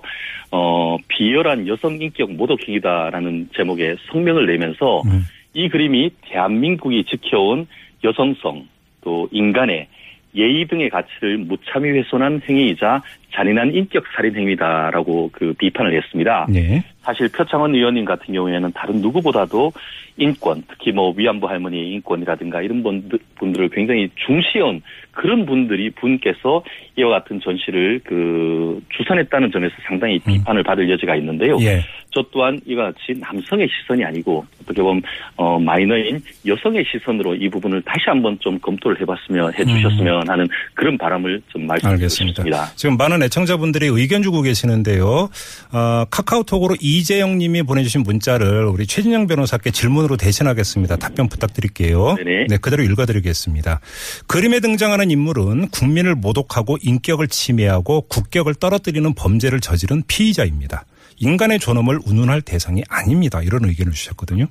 어 0.51 0.97
비열한 1.07 1.67
여성 1.67 1.99
인격 2.01 2.31
모독행위다라는 2.33 3.49
제목의 3.55 3.97
성명을 4.11 4.45
내면서 4.45 5.01
음, 5.07 5.25
이 5.53 5.67
그림이 5.67 6.11
대한민국이 6.21 7.03
지켜온 7.05 7.67
여성성 8.03 8.67
또 9.01 9.27
인간의 9.31 9.87
예의 10.35 10.65
등의 10.67 10.89
가치를 10.89 11.39
무참히 11.39 11.89
훼손한 11.89 12.41
행위이자 12.47 13.01
잔인한 13.31 13.73
인격 13.73 14.03
살인 14.15 14.35
행위다라고 14.35 15.29
그 15.31 15.53
비판을 15.57 15.95
했습니다. 15.95 16.47
예. 16.55 16.83
사실 17.01 17.29
표창원 17.29 17.73
의원님 17.73 18.05
같은 18.05 18.33
경우에는 18.33 18.71
다른 18.73 19.01
누구보다도 19.01 19.71
인권, 20.17 20.61
특히 20.67 20.91
뭐 20.91 21.13
위안부 21.15 21.47
할머니의 21.47 21.91
인권이라든가 21.93 22.61
이런 22.61 22.83
분들, 22.83 23.17
분들을 23.35 23.69
굉장히 23.69 24.09
중시한 24.25 24.81
그런 25.11 25.45
분들이 25.45 25.89
분께서 25.91 26.63
이와 26.97 27.09
같은 27.19 27.39
전시를 27.39 28.01
그 28.03 28.81
주선했다는 28.95 29.51
점에서 29.51 29.75
상당히 29.87 30.19
비판을 30.19 30.63
받을 30.63 30.89
여지가 30.89 31.15
있는데요. 31.15 31.57
예. 31.61 31.81
저 32.11 32.23
또한 32.31 32.59
이와 32.65 32.91
같이 32.91 33.19
남성의 33.19 33.67
시선이 33.69 34.03
아니고 34.03 34.43
어떻게 34.61 34.81
보면 34.81 35.01
어 35.35 35.59
마이너인 35.59 36.19
여성의 36.45 36.83
시선으로 36.91 37.35
이 37.35 37.47
부분을 37.49 37.81
다시 37.83 38.05
한번 38.07 38.37
좀 38.39 38.57
검토를 38.59 38.99
해봤으면 38.99 39.53
해주셨으면 39.53 40.27
하는 40.27 40.47
그런 40.73 40.97
바람을 40.97 41.41
좀. 41.49 41.67
싶습니다. 42.09 42.65
지금 42.75 42.97
많은 42.97 43.18
애청자분들이 43.23 43.87
의견 43.87 44.23
주고 44.23 44.41
계시는데요. 44.41 45.29
어, 45.71 46.05
카카오톡으로 46.09 46.75
이재영 46.79 47.37
님이 47.37 47.63
보내주신 47.63 48.03
문자를 48.03 48.65
우리 48.65 48.85
최진영 48.85 49.27
변호사께 49.27 49.71
질문으로 49.71 50.17
대신하겠습니다. 50.17 50.97
답변 50.97 51.29
부탁드릴게요. 51.29 52.15
네네. 52.15 52.45
네, 52.49 52.57
그대로 52.57 52.83
읽어드리겠습니다. 52.83 53.79
그림에 54.27 54.59
등장하는 54.59 55.11
인물은 55.11 55.69
국민을 55.69 56.15
모독하고 56.15 56.77
인격을 56.81 57.27
침해하고 57.27 58.01
국격을 58.01 58.55
떨어뜨리는 58.55 59.13
범죄를 59.13 59.59
저지른 59.59 60.03
피의자입니다. 60.07 60.85
인간의 61.17 61.59
존엄을 61.59 61.99
운운할 62.05 62.41
대상이 62.41 62.83
아닙니다. 62.89 63.41
이런 63.43 63.65
의견을 63.65 63.91
주셨거든요. 63.93 64.47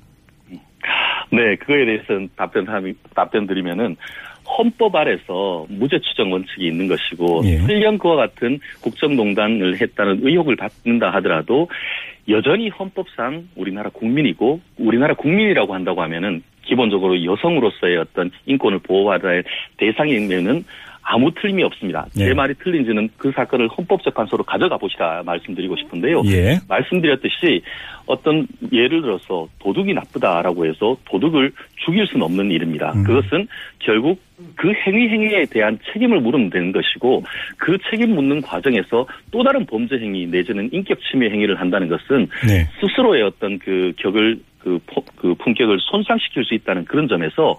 네, 1.31 1.55
그거에 1.57 1.85
대해서는 1.85 2.29
답변 2.35 2.65
답변 3.15 3.47
드리면은 3.47 3.95
헌법 4.57 4.95
아래서 4.95 5.65
무죄 5.69 5.99
추정 5.99 6.31
원칙이 6.31 6.67
있는 6.67 6.87
것이고 6.87 7.41
예. 7.45 7.57
설령 7.57 7.97
그와 7.97 8.15
같은 8.15 8.59
국정농단을 8.81 9.79
했다는 9.79 10.19
의혹을 10.23 10.55
받는다 10.55 11.11
하더라도 11.15 11.69
여전히 12.27 12.69
헌법상 12.69 13.47
우리나라 13.55 13.89
국민이고 13.89 14.59
우리나라 14.77 15.13
국민이라고 15.13 15.73
한다고 15.73 16.01
하면은 16.03 16.43
기본적으로 16.63 17.23
여성으로서의 17.23 17.97
어떤 17.97 18.29
인권을 18.45 18.79
보호받아야 18.79 19.31
할 19.31 19.43
대상이면은 19.77 20.63
아무 21.11 21.31
틀림이 21.33 21.63
없습니다. 21.63 22.05
예. 22.19 22.25
제 22.25 22.33
말이 22.35 22.53
틀린지는 22.53 23.09
그 23.17 23.31
사건을 23.31 23.67
헌법재판소로 23.69 24.43
가져가 24.43 24.77
보시라 24.77 25.23
말씀드리고 25.25 25.75
싶은데요. 25.75 26.21
예. 26.25 26.59
말씀드렸듯이 26.67 27.63
어떤 28.05 28.45
예를 28.71 29.01
들어서 29.01 29.47
도둑이 29.57 29.95
나쁘다라고 29.95 30.67
해서 30.67 30.95
도둑을 31.05 31.51
죽일 31.83 32.05
수는 32.05 32.23
없는 32.23 32.51
일입니다. 32.51 32.93
음. 32.93 33.03
그것은 33.03 33.47
결국 33.79 34.21
그 34.55 34.71
행위 34.85 35.09
행위에 35.09 35.45
대한 35.49 35.79
책임을 35.91 36.19
물으면 36.21 36.51
되는 36.51 36.71
것이고 36.71 37.23
그 37.57 37.77
책임 37.89 38.13
묻는 38.13 38.39
과정에서 38.41 39.07
또 39.31 39.43
다른 39.43 39.65
범죄 39.65 39.97
행위 39.97 40.27
내지는 40.27 40.69
인격 40.71 40.99
침해 41.09 41.29
행위를 41.31 41.59
한다는 41.59 41.87
것은 41.87 42.27
네. 42.47 42.67
스스로의 42.79 43.23
어떤 43.23 43.57
그 43.57 43.93
격을 43.97 44.39
그, 44.59 44.77
포- 44.87 45.03
그 45.15 45.33
품격을 45.35 45.77
손상시킬 45.79 46.43
수 46.45 46.53
있다는 46.53 46.85
그런 46.85 47.07
점에서 47.07 47.57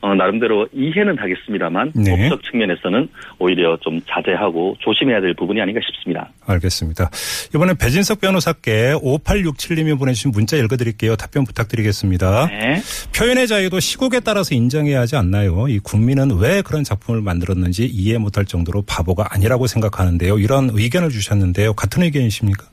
어, 0.00 0.14
나름대로 0.14 0.66
이해는 0.72 1.18
하겠습니다.만 1.18 1.92
네. 1.94 2.28
법적 2.28 2.42
측면에서는 2.50 3.08
오히려 3.38 3.76
좀 3.80 4.00
자제하고 4.08 4.76
조심해야 4.80 5.20
될 5.20 5.34
부분이 5.34 5.60
아닌가 5.60 5.80
싶습니다. 5.84 6.30
알겠습니다. 6.46 7.10
이번에 7.54 7.74
배진석 7.78 8.20
변호사께 8.20 8.94
5867님이 8.94 9.98
보내주신 9.98 10.30
문자 10.30 10.56
읽어드릴게요. 10.56 11.16
답변 11.16 11.44
부탁드리겠습니다. 11.44 12.46
네. 12.46 12.80
표현의 13.16 13.46
자유도 13.46 13.80
시국에 13.80 14.20
따라서 14.20 14.54
인정해야 14.54 15.00
하지 15.00 15.16
않나요? 15.16 15.68
이 15.68 15.78
국민은 15.78 16.38
왜 16.38 16.62
그런 16.62 16.82
작품을 16.84 17.20
만들었는지 17.20 17.84
이해 17.86 18.18
못할 18.18 18.44
정도로 18.44 18.82
바보가 18.86 19.26
아니라고 19.34 19.66
생각하는데요. 19.66 20.38
이런 20.38 20.70
의견을 20.72 21.10
주셨는데요. 21.10 21.74
같은 21.74 22.02
의견이십니까? 22.02 22.64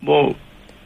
뭐 0.00 0.34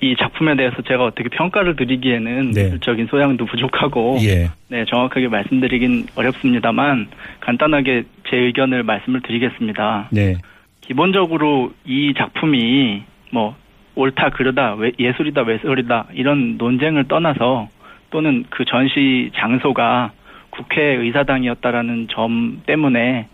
이 0.03 0.17
작품에 0.19 0.57
대해서 0.57 0.81
제가 0.83 1.05
어떻게 1.05 1.29
평가를 1.29 1.77
드리기에는 1.77 2.53
네. 2.53 2.65
기술적인 2.65 3.07
소양도 3.09 3.45
부족하고 3.45 4.17
예. 4.23 4.49
네 4.69 4.85
정확하게 4.87 5.29
말씀드리긴 5.29 6.07
어렵습니다만 6.15 7.09
간단하게 7.41 8.05
제 8.29 8.37
의견을 8.37 8.83
말씀을 8.83 9.21
드리겠습니다. 9.21 10.09
네. 10.11 10.37
기본적으로 10.81 11.73
이 11.85 12.15
작품이 12.17 13.03
뭐 13.31 13.55
옳다 13.95 14.31
그르다 14.31 14.75
왜- 14.75 14.93
예술이다 14.99 15.43
외설이다 15.43 16.07
이런 16.15 16.57
논쟁을 16.57 17.05
떠나서 17.05 17.69
또는 18.11 18.45
그 18.49 18.65
전시 18.65 19.31
장소가 19.35 20.13
국회 20.49 20.83
의사당이었다라는 20.83 22.09
점 22.11 22.63
때문에 22.67 23.27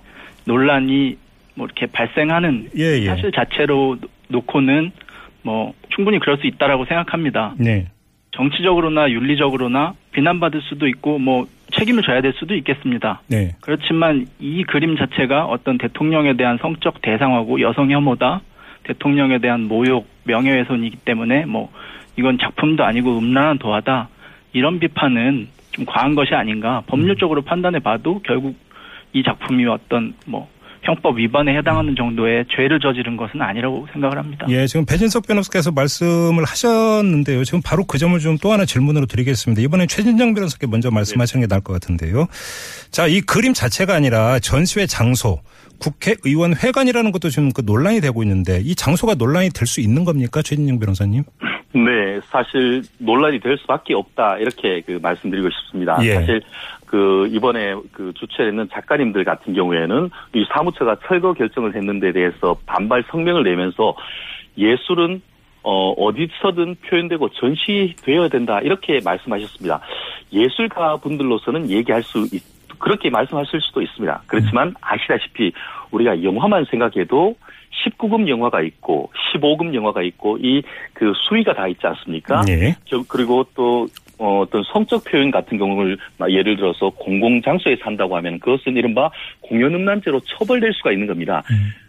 논란이 0.46 1.16
뭐 1.54 1.66
이렇게 1.66 1.86
발생하는 1.86 2.70
예, 2.76 3.00
예. 3.02 3.06
사실 3.06 3.30
자체로 3.30 3.96
놓고는 4.28 4.90
뭐 5.46 5.72
충분히 5.90 6.18
그럴 6.18 6.38
수 6.38 6.46
있다라고 6.48 6.86
생각합니다. 6.86 7.54
네. 7.56 7.86
정치적으로나 8.32 9.10
윤리적으로나 9.10 9.94
비난받을 10.10 10.60
수도 10.62 10.88
있고 10.88 11.18
뭐 11.18 11.46
책임을 11.72 12.02
져야 12.02 12.20
될 12.20 12.32
수도 12.34 12.54
있겠습니다. 12.56 13.22
네. 13.28 13.54
그렇지만 13.60 14.26
이 14.40 14.64
그림 14.64 14.96
자체가 14.96 15.46
어떤 15.46 15.78
대통령에 15.78 16.36
대한 16.36 16.58
성적 16.60 17.00
대상화고 17.00 17.60
여성 17.60 17.90
혐오다, 17.92 18.40
대통령에 18.82 19.38
대한 19.38 19.68
모욕, 19.68 20.08
명예훼손이기 20.24 20.98
때문에 20.98 21.46
뭐 21.46 21.70
이건 22.16 22.38
작품도 22.38 22.84
아니고 22.84 23.16
음란한 23.16 23.58
도화다 23.58 24.08
이런 24.52 24.80
비판은 24.80 25.48
좀 25.70 25.84
과한 25.86 26.16
것이 26.16 26.34
아닌가. 26.34 26.82
법률적으로 26.88 27.42
판단해 27.42 27.78
봐도 27.78 28.20
결국 28.24 28.56
이 29.12 29.22
작품이 29.22 29.64
어떤 29.66 30.14
뭐 30.26 30.48
형법 30.86 31.18
위반에 31.18 31.56
해당하는 31.58 31.94
정도의 31.96 32.44
죄를 32.50 32.80
저지른 32.80 33.16
것은 33.16 33.42
아니라고 33.42 33.86
생각을 33.92 34.16
합니다. 34.18 34.46
예, 34.48 34.66
지금 34.66 34.86
배진석 34.86 35.26
변호사께서 35.26 35.72
말씀을 35.72 36.44
하셨는데요. 36.44 37.44
지금 37.44 37.60
바로 37.62 37.84
그 37.84 37.98
점을 37.98 38.18
좀 38.20 38.36
또 38.42 38.52
하나 38.52 38.64
질문으로 38.64 39.06
드리겠습니다. 39.06 39.62
이번엔 39.62 39.88
최진정 39.88 40.34
변호사께 40.34 40.66
먼저 40.66 40.90
말씀하시는 40.90 41.40
게 41.40 41.46
나을 41.48 41.62
것 41.62 41.72
같은데요. 41.72 42.26
자, 42.90 43.06
이 43.06 43.20
그림 43.20 43.54
자체가 43.54 43.94
아니라 43.94 44.38
전시회 44.38 44.86
장소, 44.86 45.40
국회의원 45.78 46.54
회관이라는 46.54 47.12
것도 47.12 47.30
지금 47.30 47.50
그 47.52 47.62
논란이 47.64 48.00
되고 48.00 48.22
있는데 48.22 48.60
이 48.62 48.74
장소가 48.74 49.14
논란이 49.14 49.50
될 49.50 49.66
수 49.66 49.80
있는 49.80 50.04
겁니까? 50.04 50.42
최진정 50.42 50.78
변호사님? 50.78 51.24
네, 51.74 52.20
사실 52.30 52.82
논란이 52.98 53.40
될 53.40 53.58
수밖에 53.58 53.92
없다 53.94 54.38
이렇게 54.38 54.80
그 54.86 54.98
말씀드리고 55.02 55.48
싶습니다. 55.50 55.98
예. 56.02 56.14
사실 56.14 56.40
그 56.86 57.28
이번에 57.32 57.74
그 57.92 58.12
주최했는 58.14 58.68
작가님들 58.72 59.24
같은 59.24 59.54
경우에는 59.54 60.10
이 60.34 60.46
사무처가 60.52 60.96
철거 61.06 61.32
결정을 61.34 61.74
했는데 61.74 62.12
대해서 62.12 62.56
반발 62.66 63.04
성명을 63.10 63.42
내면서 63.42 63.94
예술은 64.56 65.20
어 65.62 65.90
어디서든 65.90 66.76
표현되고 66.86 67.28
전시되어야 67.30 68.28
된다 68.28 68.60
이렇게 68.60 69.00
말씀하셨습니다. 69.04 69.80
예술가 70.32 70.96
분들로서는 70.98 71.68
얘기할 71.70 72.02
수 72.04 72.20
있, 72.32 72.42
그렇게 72.78 73.10
말씀하실 73.10 73.60
수도 73.60 73.82
있습니다. 73.82 74.22
그렇지만 74.26 74.74
아시다시피 74.80 75.52
우리가 75.90 76.22
영화만 76.22 76.64
생각해도 76.70 77.34
19금 77.84 78.28
영화가 78.28 78.62
있고 78.62 79.10
15금 79.34 79.74
영화가 79.74 80.02
있고 80.02 80.38
이 80.38 80.62
그 80.94 81.12
수위가 81.28 81.52
다 81.52 81.66
있지 81.68 81.86
않습니까? 81.86 82.42
예. 82.48 82.74
저- 82.86 83.02
그리고 83.08 83.44
또 83.54 83.86
어, 84.18 84.40
어떤 84.40 84.62
성적 84.72 85.04
표현 85.04 85.30
같은 85.30 85.58
경우를 85.58 85.98
막 86.18 86.30
예를 86.30 86.56
들어서 86.56 86.90
공공 86.90 87.42
장소에 87.42 87.76
산다고 87.82 88.16
하면 88.16 88.38
그것은 88.38 88.76
이른바 88.76 89.10
공연 89.40 89.74
음란죄로 89.74 90.20
처벌될 90.20 90.72
수가 90.74 90.92
있는 90.92 91.06
겁니다. 91.06 91.42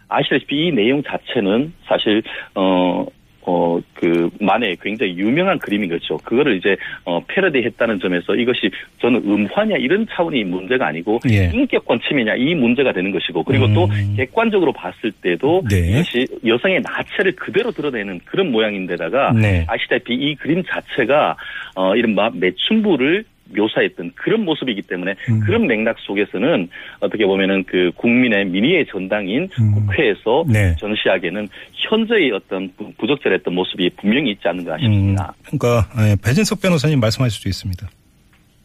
아시다시피 0.08 0.68
이 0.68 0.72
내용 0.72 1.02
자체는 1.02 1.72
사실 1.86 2.22
어. 2.54 3.06
어, 3.42 3.80
그, 3.94 4.28
만에 4.40 4.76
굉장히 4.82 5.16
유명한 5.16 5.58
그림인 5.58 5.88
거죠. 5.88 6.16
그거를 6.18 6.56
이제, 6.56 6.76
어, 7.04 7.20
패러디 7.26 7.58
했다는 7.58 8.00
점에서 8.00 8.34
이것이 8.34 8.70
저는 9.00 9.22
음화냐 9.24 9.76
이런 9.76 10.06
차원이 10.10 10.44
문제가 10.44 10.86
아니고, 10.88 11.20
예. 11.30 11.50
인격권 11.54 12.00
침해냐 12.06 12.34
이 12.36 12.54
문제가 12.54 12.92
되는 12.92 13.10
것이고, 13.10 13.44
그리고 13.44 13.72
또 13.72 13.84
음. 13.84 14.14
객관적으로 14.16 14.72
봤을 14.72 15.12
때도 15.22 15.62
네. 15.70 15.90
이것이 15.92 16.26
여성의 16.44 16.82
나체를 16.82 17.32
그대로 17.36 17.70
드러내는 17.70 18.20
그런 18.24 18.52
모양인데다가, 18.52 19.32
네. 19.32 19.64
아시다시피 19.68 20.14
이 20.14 20.34
그림 20.34 20.62
자체가 20.64 21.36
어 21.74 21.96
이른바 21.96 22.30
매춘부를 22.34 23.24
묘사했던 23.56 24.12
그런 24.14 24.44
모습이기 24.44 24.82
때문에 24.82 25.14
음. 25.30 25.40
그런 25.40 25.66
맥락 25.66 25.98
속에서는 26.00 26.68
어떻게 27.00 27.24
보면은 27.26 27.64
그 27.64 27.90
국민의 27.96 28.44
민의의 28.46 28.86
전당인 28.86 29.48
음. 29.60 29.72
국회에서 29.74 30.44
네. 30.48 30.74
전시하기에는 30.78 31.48
현저히 31.72 32.30
어떤 32.32 32.70
부- 32.76 32.92
부적절했던 32.98 33.54
모습이 33.54 33.90
분명히 34.00 34.32
있지 34.32 34.46
않는가 34.46 34.74
음, 34.74 34.78
싶습니다. 34.80 35.34
그러니까 35.46 35.88
예, 36.00 36.16
배진석 36.22 36.60
변호사님 36.60 37.00
말씀하실 37.00 37.40
수 37.40 37.48
있습니다. 37.48 37.88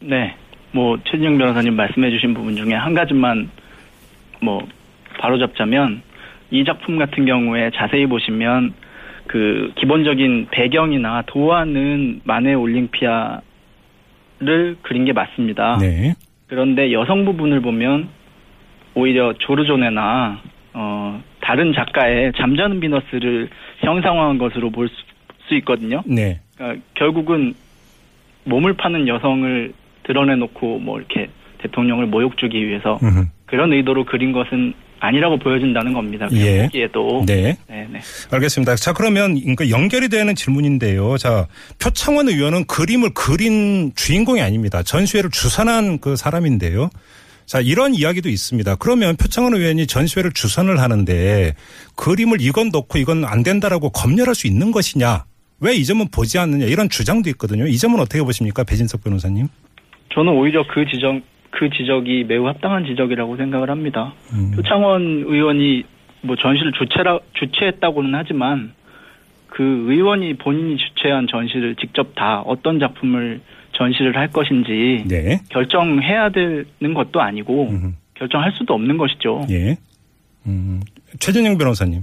네. 0.01 0.35
뭐 0.71 0.97
최진영 1.05 1.37
변호사님 1.37 1.75
말씀해 1.75 2.09
주신 2.09 2.33
부분 2.33 2.55
중에 2.55 2.73
한 2.73 2.93
가지만 2.93 3.49
뭐 4.41 4.67
바로 5.19 5.37
잡자면 5.39 6.01
이 6.51 6.63
작품 6.65 6.97
같은 6.97 7.25
경우에 7.25 7.69
자세히 7.75 8.05
보시면 8.07 8.73
그 9.27 9.71
기본적인 9.79 10.47
배경이나 10.51 11.23
도화는 11.27 12.21
마네 12.25 12.53
올림피아 12.55 13.39
를 14.39 14.75
그린 14.81 15.05
게 15.05 15.13
맞습니다. 15.13 15.77
네. 15.79 16.15
그런데 16.47 16.91
여성 16.91 17.23
부분을 17.23 17.61
보면 17.61 18.09
오히려 18.95 19.33
조르조네나 19.33 20.41
어 20.73 21.21
다른 21.39 21.73
작가의 21.73 22.33
잠자는 22.35 22.79
비너스를 22.79 23.49
형상화한 23.79 24.37
것으로 24.37 24.69
볼 24.69 24.89
수 25.47 25.55
있거든요. 25.55 26.01
네. 26.05 26.39
그러니까 26.55 26.83
결국은 26.95 27.53
몸을 28.45 28.73
파는 28.73 29.07
여성을 29.07 29.73
드러내놓고 30.03 30.79
뭐 30.79 30.99
이렇게 30.99 31.29
대통령을 31.59 32.07
모욕 32.07 32.37
주기 32.37 32.67
위해서 32.67 32.99
음흠. 33.01 33.25
그런 33.45 33.71
의도로 33.71 34.05
그린 34.05 34.31
것은 34.31 34.73
아니라고 35.05 35.37
보여진다는 35.37 35.91
겁니다. 35.91 36.29
예. 36.31 36.63
보기에도. 36.63 37.23
네. 37.27 37.57
네, 37.67 37.85
네. 37.91 37.99
알겠습니다. 38.31 38.77
자, 38.77 38.93
그러면 38.93 39.37
그러니까 39.37 39.69
연결이 39.69 40.07
되는 40.07 40.33
질문인데요. 40.33 41.17
자, 41.17 41.47
표창원 41.77 42.29
의원은 42.29 42.65
그림을 42.67 43.13
그린 43.13 43.91
주인공이 43.95 44.41
아닙니다. 44.41 44.81
전시회를 44.81 45.29
주선한 45.29 45.99
그 45.99 46.15
사람인데요. 46.15 46.89
자, 47.45 47.59
이런 47.59 47.93
이야기도 47.93 48.29
있습니다. 48.29 48.75
그러면 48.75 49.17
표창원 49.17 49.53
의원이 49.55 49.87
전시회를 49.87 50.31
주선을 50.31 50.79
하는데 50.79 51.53
그림을 51.97 52.37
이건 52.39 52.69
넣고 52.69 52.97
이건 52.97 53.25
안 53.25 53.43
된다라고 53.43 53.89
검열할 53.89 54.33
수 54.35 54.47
있는 54.47 54.71
것이냐? 54.71 55.25
왜 55.59 55.75
이 55.75 55.83
점은 55.83 56.07
보지 56.11 56.37
않느냐? 56.39 56.65
이런 56.65 56.87
주장도 56.87 57.29
있거든요. 57.31 57.67
이 57.67 57.77
점은 57.77 57.99
어떻게 57.99 58.23
보십니까? 58.23 58.63
배진석 58.63 59.03
변호사님? 59.03 59.49
저는 60.13 60.31
오히려 60.31 60.63
그 60.73 60.85
지적 60.85 61.21
그 61.53 61.69
지적이 61.69 62.25
매우 62.27 62.47
합당한 62.47 62.85
지적이라고 62.85 63.37
생각을 63.37 63.69
합니다. 63.69 64.13
음. 64.33 64.51
표창원 64.55 65.23
의원이 65.27 65.83
뭐 66.21 66.35
전시를 66.35 66.71
주최라 66.73 67.19
주최했다고는 67.33 68.15
하지만 68.15 68.73
그 69.47 69.63
의원이 69.63 70.35
본인이 70.35 70.77
주최한 70.77 71.27
전시를 71.27 71.75
직접 71.75 72.15
다 72.15 72.41
어떤 72.41 72.79
작품을 72.79 73.41
전시를 73.73 74.17
할 74.17 74.29
것인지 74.29 75.03
네. 75.07 75.41
결정해야 75.49 76.29
되는 76.29 76.93
것도 76.95 77.21
아니고 77.21 77.69
음, 77.69 77.97
결정할 78.15 78.51
수도 78.53 78.73
없는 78.73 78.97
것이죠. 78.97 79.45
예. 79.51 79.77
음, 80.47 80.81
최진영 81.19 81.57
변호사님. 81.57 82.01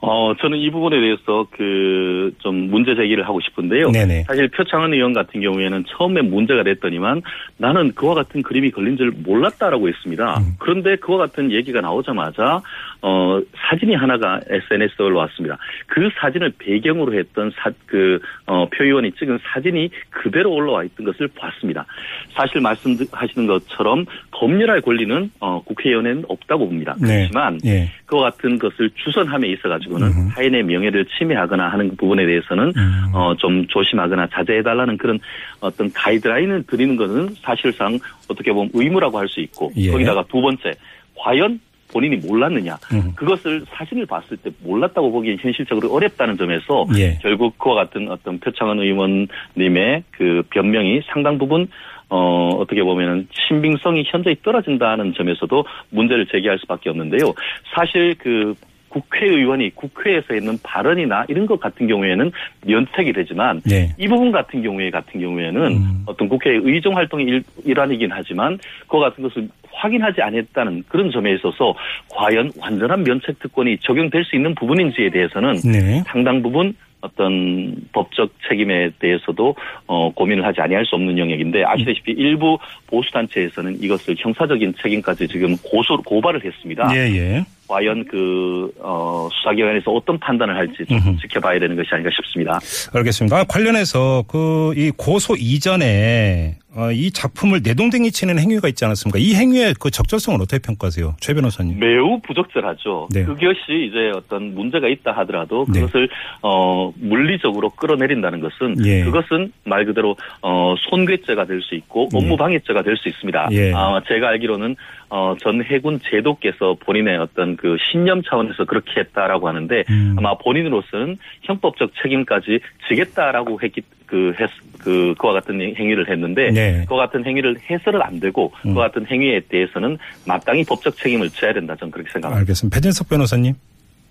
어, 0.00 0.34
저는 0.40 0.58
이 0.58 0.70
부분에 0.70 1.00
대해서 1.00 1.46
그 1.50 2.08
좀 2.38 2.70
문제 2.70 2.94
제기를 2.94 3.26
하고 3.26 3.40
싶은데요. 3.40 3.90
네네. 3.90 4.24
사실 4.24 4.48
표창원 4.48 4.92
의원 4.92 5.12
같은 5.12 5.40
경우에는 5.40 5.84
처음에 5.88 6.22
문제가 6.22 6.62
됐더니만 6.62 7.22
나는 7.56 7.92
그와 7.94 8.14
같은 8.14 8.42
그림이 8.42 8.70
걸린 8.70 8.96
줄 8.96 9.10
몰랐다라고 9.10 9.88
했습니다. 9.88 10.38
음. 10.38 10.54
그런데 10.58 10.96
그와 10.96 11.18
같은 11.18 11.50
얘기가 11.52 11.80
나오자마자 11.80 12.60
어, 13.00 13.40
사진이 13.56 13.94
하나가 13.94 14.40
SNS에 14.48 15.04
올라왔습니다. 15.04 15.58
그 15.86 16.08
사진을 16.18 16.52
배경으로 16.58 17.14
했던 17.14 17.52
사, 17.56 17.70
그, 17.86 18.18
어, 18.46 18.66
표 18.70 18.84
의원이 18.84 19.12
찍은 19.12 19.38
사진이 19.52 19.90
그대로 20.10 20.52
올라와 20.52 20.84
있던 20.84 21.06
것을 21.06 21.28
봤습니다. 21.28 21.86
사실 22.30 22.60
말씀하시는 22.60 23.46
것처럼 23.46 24.04
검열할 24.32 24.80
권리는 24.80 25.30
어, 25.40 25.62
국회의원에는 25.62 26.24
없다고 26.28 26.66
봅니다. 26.66 26.96
네. 27.00 27.28
그렇지만 27.28 27.60
예. 27.64 27.88
그와 28.06 28.30
같은 28.30 28.58
것을 28.58 28.90
주선함에 28.96 29.48
있어가지고 29.48 29.87
는 29.96 30.08
음흠. 30.08 30.34
타인의 30.34 30.64
명예를 30.64 31.06
침해하거나 31.16 31.68
하는 31.68 31.96
부분에 31.96 32.26
대해서는 32.26 32.72
음. 32.76 33.04
어, 33.14 33.34
좀 33.36 33.66
조심하거나 33.68 34.28
자제해달라는 34.32 34.98
그런 34.98 35.18
어떤 35.60 35.92
가이드라인을 35.92 36.64
드리는 36.64 36.96
것은 36.96 37.30
사실상 37.40 37.98
어떻게 38.28 38.52
보면 38.52 38.70
의무라고 38.74 39.18
할 39.18 39.28
수 39.28 39.40
있고 39.40 39.70
예. 39.76 39.90
거기다가 39.90 40.24
두 40.28 40.40
번째 40.40 40.72
과연 41.16 41.60
본인이 41.92 42.16
몰랐느냐 42.16 42.76
음. 42.92 43.12
그것을 43.14 43.64
사진을 43.68 44.06
봤을 44.06 44.36
때 44.36 44.50
몰랐다고 44.62 45.10
보기엔 45.10 45.38
현실적으로 45.40 45.92
어렵다는 45.92 46.36
점에서 46.36 46.86
예. 46.96 47.18
결국 47.22 47.56
그와 47.58 47.74
같은 47.76 48.10
어떤 48.10 48.38
표창원 48.40 48.80
의원님의 48.80 50.04
그 50.10 50.42
변명이 50.50 51.02
상당 51.06 51.38
부분 51.38 51.68
어, 52.10 52.48
어떻게 52.56 52.82
보면은 52.82 53.28
신빙성이 53.32 54.04
현저히 54.06 54.36
떨어진다는 54.42 55.12
점에서도 55.14 55.64
문제를 55.90 56.26
제기할 56.26 56.58
수밖에 56.58 56.88
없는데요. 56.90 57.34
사실 57.74 58.14
그 58.18 58.54
국회의원이 58.88 59.74
국회에서 59.74 60.34
있는 60.34 60.58
발언이나 60.62 61.24
이런 61.28 61.46
것 61.46 61.60
같은 61.60 61.86
경우에는 61.86 62.30
면책이 62.66 63.12
되지만 63.12 63.60
네. 63.64 63.88
이 63.98 64.08
부분 64.08 64.32
같은 64.32 64.62
경우에 64.62 64.90
같은 64.90 65.20
경우에는 65.20 65.62
음. 65.66 66.02
어떤 66.06 66.28
국회의 66.28 66.60
의정 66.62 66.96
활동의 66.96 67.26
일, 67.26 67.42
일환이긴 67.64 68.10
하지만 68.12 68.58
그와 68.86 69.10
같은 69.10 69.22
것을 69.24 69.48
확인하지 69.72 70.22
않았다는 70.22 70.84
그런 70.88 71.10
점에 71.10 71.34
있어서 71.34 71.74
과연 72.10 72.50
완전한 72.58 73.04
면책 73.04 73.38
특권이 73.38 73.78
적용될 73.78 74.24
수 74.24 74.36
있는 74.36 74.54
부분인지에 74.54 75.10
대해서는 75.10 75.54
네. 75.64 76.02
상당 76.06 76.42
부분 76.42 76.74
어떤 77.00 77.76
법적 77.92 78.30
책임에 78.48 78.90
대해서도 78.98 79.54
어, 79.86 80.10
고민을 80.12 80.44
하지 80.44 80.60
아니할 80.60 80.84
수 80.84 80.96
없는 80.96 81.16
영역인데 81.16 81.62
아시다시피 81.64 82.12
일부 82.12 82.58
보수 82.88 83.10
단체에서는 83.12 83.80
이것을 83.80 84.16
형사적인 84.18 84.74
책임까지 84.82 85.28
지금 85.28 85.56
고소 85.58 86.02
고발을 86.02 86.44
했습니다. 86.44 86.90
예, 86.94 86.98
예. 87.16 87.44
과연 87.68 88.06
그 88.10 88.72
어, 88.80 89.28
수사기관에서 89.32 89.90
어떤 89.90 90.18
판단을 90.18 90.56
할지 90.56 90.84
좀. 90.88 91.18
지켜봐야 91.20 91.58
되는 91.60 91.76
것이 91.76 91.88
아닌가 91.92 92.10
싶습니다. 92.16 92.58
알겠습니다. 92.94 93.44
관련해서 93.44 94.24
그 94.26 94.68
이 94.78 94.92
고소 94.96 95.34
이전에 95.36 96.56
어, 96.67 96.67
이 96.92 97.10
작품을 97.10 97.60
내동댕이 97.64 98.12
치는 98.12 98.38
행위가 98.38 98.68
있지 98.68 98.84
않았습니까? 98.84 99.18
이 99.18 99.34
행위의 99.34 99.74
그 99.80 99.90
적절성을 99.90 100.40
어떻게 100.42 100.58
평가하세요? 100.60 101.16
최 101.18 101.32
변호사님. 101.32 101.78
매우 101.80 102.20
부적절하죠. 102.20 103.08
네. 103.10 103.24
그것이 103.24 103.88
이제 103.88 104.12
어떤 104.14 104.54
문제가 104.54 104.86
있다 104.86 105.12
하더라도 105.12 105.64
네. 105.72 105.80
그것을 105.80 106.08
어 106.42 106.92
물리적으로 106.96 107.70
끌어내린다는 107.70 108.40
것은 108.40 108.84
예. 108.84 109.02
그것은 109.02 109.50
말 109.64 109.86
그대로 109.86 110.16
어 110.42 110.74
손괴죄가 110.90 111.46
될 111.46 111.62
수 111.62 111.74
있고 111.74 112.08
예. 112.12 112.16
업무방해죄가 112.18 112.82
될 112.82 112.96
수 112.98 113.08
있습니다. 113.08 113.48
예. 113.52 113.72
아 113.74 114.00
제가 114.06 114.28
알기로는 114.28 114.76
어 115.08 115.34
전 115.40 115.64
해군 115.64 116.00
제도께서 116.10 116.76
본인의 116.80 117.16
어떤 117.16 117.56
그 117.56 117.76
신념 117.90 118.22
차원에서 118.22 118.66
그렇게 118.66 119.00
했다라고 119.00 119.48
하는데 119.48 119.84
음. 119.88 120.14
아마 120.18 120.36
본인으로서는 120.36 121.16
형법적 121.42 121.92
책임까지 122.02 122.60
지겠다라고 122.88 123.58
했기 123.62 123.80
그, 124.08 124.34
했, 124.40 124.50
그, 124.78 125.14
그와 125.18 125.34
같은 125.34 125.60
행위를 125.60 126.10
했는데, 126.10 126.50
네. 126.50 126.84
그와 126.88 127.06
같은 127.06 127.24
행위를 127.24 127.56
해서는 127.70 128.02
안 128.02 128.18
되고, 128.18 128.52
음. 128.66 128.72
그와 128.74 128.88
같은 128.88 129.06
행위에 129.06 129.40
대해서는 129.48 129.98
마땅히 130.26 130.64
법적 130.64 130.96
책임을 130.96 131.30
져야 131.30 131.52
된다. 131.52 131.76
저는 131.76 131.92
그렇게 131.92 132.10
생각합니다. 132.10 132.40
알겠습니다. 132.40 132.74
배진석 132.74 133.08
변호사님. 133.08 133.54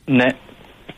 네. 0.07 0.29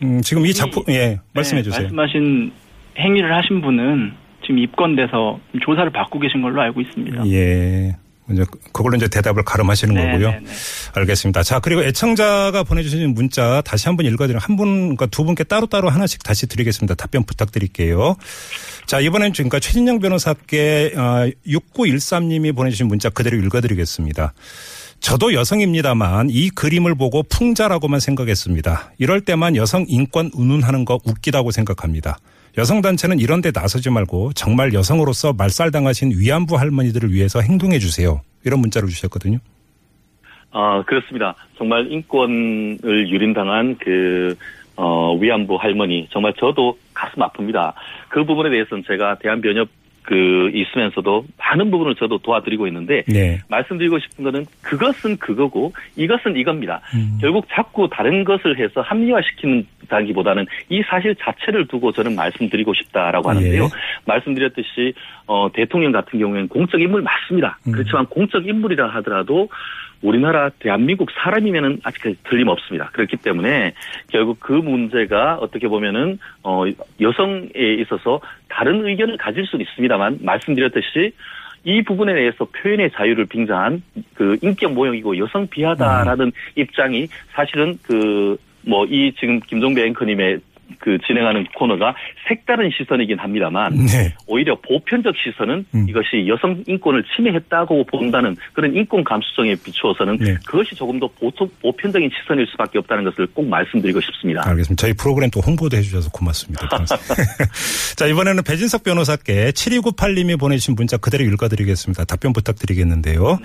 음, 0.04 0.22
지금 0.22 0.46
이 0.46 0.54
작품, 0.54 0.84
예, 0.90 1.20
말씀해 1.34 1.62
네, 1.62 1.64
주세요. 1.64 1.82
말씀하신 1.84 2.52
행위를 2.98 3.36
하신 3.36 3.62
분은 3.62 4.14
지금 4.42 4.60
입건돼서 4.60 5.40
조사를 5.62 5.90
받고 5.92 6.20
계신 6.20 6.42
걸로 6.42 6.62
알고 6.62 6.82
있습니다. 6.82 7.26
예. 7.28 7.96
이제 8.32 8.46
그걸로 8.72 8.96
이제 8.98 9.08
대답을 9.08 9.44
가름하시는 9.44 9.94
네, 9.94 10.06
거고요. 10.06 10.32
네, 10.32 10.39
네. 10.39 10.50
알겠습니다. 10.94 11.44
자, 11.44 11.60
그리고 11.60 11.84
애청자가 11.84 12.63
보내주신 12.63 13.13
문자 13.13 13.62
다시 13.62 13.88
한번 13.88 14.06
읽어드리면 14.06 14.42
한 14.42 14.56
분과 14.56 15.08
두 15.08 15.24
분께 15.24 15.44
따로따로 15.44 15.89
하나씩 15.89 16.24
다시 16.24 16.48
드리겠습니다. 16.48 16.96
답변 16.96 17.24
부탁드릴게요. 17.24 18.15
자, 18.86 19.00
이번엔 19.00 19.34
지금까 19.34 19.60
최진영 19.60 20.00
변호사께 20.00 20.94
6913님이 21.48 22.56
보내주신 22.56 22.88
문자 22.88 23.10
그대로 23.10 23.38
읽어드리겠습니다. 23.38 24.34
저도 25.00 25.34
여성입니다만 25.34 26.30
이 26.30 26.50
그림을 26.50 26.96
보고 26.96 27.24
풍자라고만 27.24 28.00
생각했습니다. 28.00 28.94
이럴 28.98 29.22
때만 29.22 29.56
여성 29.56 29.86
인권 29.88 30.30
운운하는 30.34 30.86
거 30.86 31.00
웃기다고 31.06 31.52
생각합니다. 31.52 32.20
여성단체는 32.58 33.20
이런 33.20 33.42
데 33.42 33.52
나서지 33.54 33.90
말고 33.90 34.34
정말 34.34 34.74
여성으로서 34.74 35.34
말살당하신 35.34 36.14
위안부 36.18 36.58
할머니들을 36.58 37.12
위해서 37.12 37.42
행동해 37.42 37.80
주세요. 37.80 38.22
이런 38.46 38.60
문자를 38.60 38.90
주셨거든요. 38.90 39.40
아, 40.52 40.84
그렇습니다. 40.86 41.36
정말 41.58 41.92
인권을 41.92 43.10
유린당한 43.10 43.78
그, 43.80 44.36
어, 44.76 45.16
위안부 45.16 45.58
할머니, 45.58 46.08
정말 46.12 46.34
저도 46.40 46.78
가슴 46.94 47.22
아픕니다. 47.22 47.74
그 48.10 48.26
부분에 48.26 48.50
대해서는 48.50 48.84
제가 48.88 49.20
대한변협 49.20 49.70
그, 50.10 50.50
있으면서도 50.56 51.24
많은 51.38 51.69
부분을 51.69 51.93
저도 51.93 52.17
도와드리고 52.17 52.65
있는데, 52.65 53.04
네. 53.08 53.38
말씀드리고 53.48 54.00
싶은 54.00 54.24
거는 54.24 54.48
그것은 54.63 55.17
그거고, 55.17 55.72
이것은 55.95 56.36
이겁니다. 56.36 56.82
음. 56.95 57.19
결국 57.22 57.45
자꾸 57.52 57.88
다른 57.91 58.24
것을 58.24 58.58
해서 58.58 58.82
합리화시키는다기보다는 58.82 60.48
이 60.69 60.82
사실 60.89 61.15
자체를 61.15 61.67
두고 61.67 61.91
저는 61.91 62.15
말씀드리고 62.15 62.74
싶다라고 62.74 63.30
하는데요. 63.30 63.63
예. 63.65 63.67
말씀드렸듯이 64.06 64.93
어, 65.28 65.48
대통령 65.54 65.91
같은 65.91 66.17
경우에는 66.17 66.48
공적 66.48 66.82
인물 66.82 67.04
맞습니다. 67.04 67.60
음. 67.67 67.72
그렇지만 67.72 68.08
공적 68.08 68.48
인물이라 68.48 68.88
하더라도 68.88 69.48
우리나라 70.02 70.50
대한민국 70.60 71.10
사람이면은 71.12 71.80
아직까지 71.84 72.18
틀림없습니다. 72.24 72.90
그렇기 72.94 73.18
때문에 73.18 73.74
결국 74.08 74.40
그 74.40 74.54
문제가 74.54 75.36
어떻게 75.36 75.68
보면은 75.68 76.20
어 76.44 76.64
여성에 77.02 77.50
있어서 77.80 78.22
다른 78.48 78.86
의견을 78.86 79.18
가질 79.18 79.46
수는 79.46 79.66
있습니다만 79.66 80.20
말씀드렸듯이 80.22 81.14
이 81.66 81.82
부분에 81.84 82.14
대해서 82.14 82.46
표현의 82.46 82.92
자유를 82.92 83.26
빙자한 83.26 83.84
그 84.14 84.38
인격 84.42 84.74
모형이고 84.74 85.18
여성 85.18 85.48
비하다라는 85.48 86.32
입장이 86.56 87.08
사실은 87.34 87.78
그 87.84 88.38
뭐 88.66 88.86
이 88.86 89.14
지금 89.20 89.40
김종배 89.40 89.86
앵커님의 89.88 90.40
그 90.80 90.98
진행하는 91.08 91.46
코너가 91.56 91.96
색다른 92.28 92.70
시선이긴 92.72 93.20
합니다만 93.20 93.74
네. 93.86 94.14
오히려 94.28 94.56
보편적 94.62 95.16
시선은 95.18 95.66
음. 95.74 95.90
이것이 95.90 96.28
여성 96.28 96.64
인권을 96.68 97.04
침해했다고 97.16 97.86
본다는 97.86 98.36
그런 98.54 98.76
인권 98.76 99.04
감수성에 99.04 99.56
비추어서는 99.64 100.18
네. 100.18 100.36
그것이 100.46 100.76
조금 100.76 101.00
더 101.00 101.08
보통 101.20 101.50
보편적인 101.62 102.10
시선일 102.10 102.48
수밖에 102.52 102.78
없다는 102.80 103.04
것을 103.06 103.28
꼭 103.28 103.48
말씀드리고 103.48 104.00
싶습니다. 104.02 104.44
알겠습니다. 104.46 104.82
저희 104.82 104.94
프로그램 104.94 105.30
또 105.32 105.40
홍보도 105.40 105.78
해주셔서 105.78 106.10
고맙습니다. 106.12 106.68
자, 107.96 108.06
이번에는 108.06 108.44
배진석 108.44 108.84
변호사께 108.84 109.52
7298님이 109.52 110.40
보내주신 110.40 110.76
문자 110.76 110.98
그대로 110.98 111.24
읽어드리겠습니다. 111.26 112.06
답변 112.06 112.34
부탁드리겠는데요. 112.34 113.40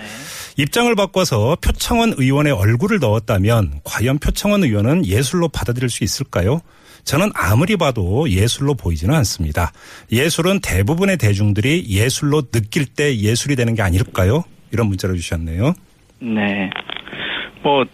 입장을 0.57 0.93
바꿔서 0.95 1.57
표창원 1.61 2.13
의원의 2.17 2.53
얼굴을 2.53 2.99
넣었다면 2.99 3.81
과연 3.83 4.19
표창원 4.19 4.63
의원은 4.63 5.05
예술로 5.05 5.49
받아들일 5.49 5.89
수 5.89 6.03
있을까요? 6.03 6.61
저는 7.05 7.29
아무리 7.35 7.77
봐도 7.77 8.29
예술로 8.29 8.73
보이지는 8.73 9.13
않습니다. 9.15 9.71
예술은 10.11 10.59
대부분의 10.61 11.17
대중들이 11.17 11.85
예술로 11.87 12.41
느낄 12.51 12.85
때 12.85 13.15
예술이 13.15 13.55
되는 13.55 13.75
게 13.75 13.81
아닐까요? 13.81 14.43
이런 14.71 14.87
문자를 14.87 15.15
주셨네요. 15.15 15.73
네. 16.19 16.69
뭐 17.63 17.85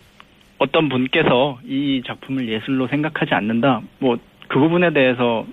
어떤 0.58 0.90
분께서 0.90 1.60
이 1.66 2.02
작품을 2.08 2.48
예술로 2.50 2.88
생각하지 2.88 3.34
않는다. 3.34 3.82
뭐 4.00 4.18
그 4.52 4.60
부분에 4.60 4.92
대해서 4.92 5.46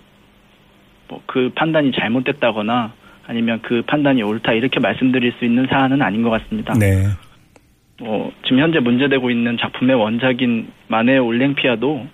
뭐 1.08 1.22
그 1.26 1.50
판단이 1.54 1.92
잘못됐다거나 1.92 2.92
아니면 3.26 3.60
그 3.62 3.82
판단이 3.86 4.22
옳다 4.22 4.52
이렇게 4.52 4.80
말씀드릴 4.80 5.32
수 5.38 5.44
있는 5.44 5.66
사안은 5.70 6.02
아닌 6.02 6.22
것 6.22 6.30
같습니다. 6.30 6.74
네. 6.74 7.06
뭐 8.00 8.32
지금 8.42 8.58
현재 8.58 8.80
문제되고 8.80 9.30
있는 9.30 9.56
작품의 9.58 9.96
원작인 9.96 10.68
마네 10.88 11.18
올랭피아도 11.18 12.06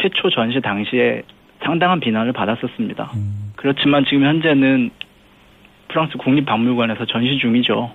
최초 0.00 0.30
전시 0.30 0.60
당시에 0.60 1.22
상당한 1.64 2.00
비난을 2.00 2.32
받았었습니다. 2.32 3.10
음. 3.14 3.52
그렇지만 3.56 4.04
지금 4.08 4.24
현재는 4.24 4.90
프랑스 5.88 6.16
국립박물관에서 6.18 7.04
전시 7.06 7.38
중이죠. 7.38 7.90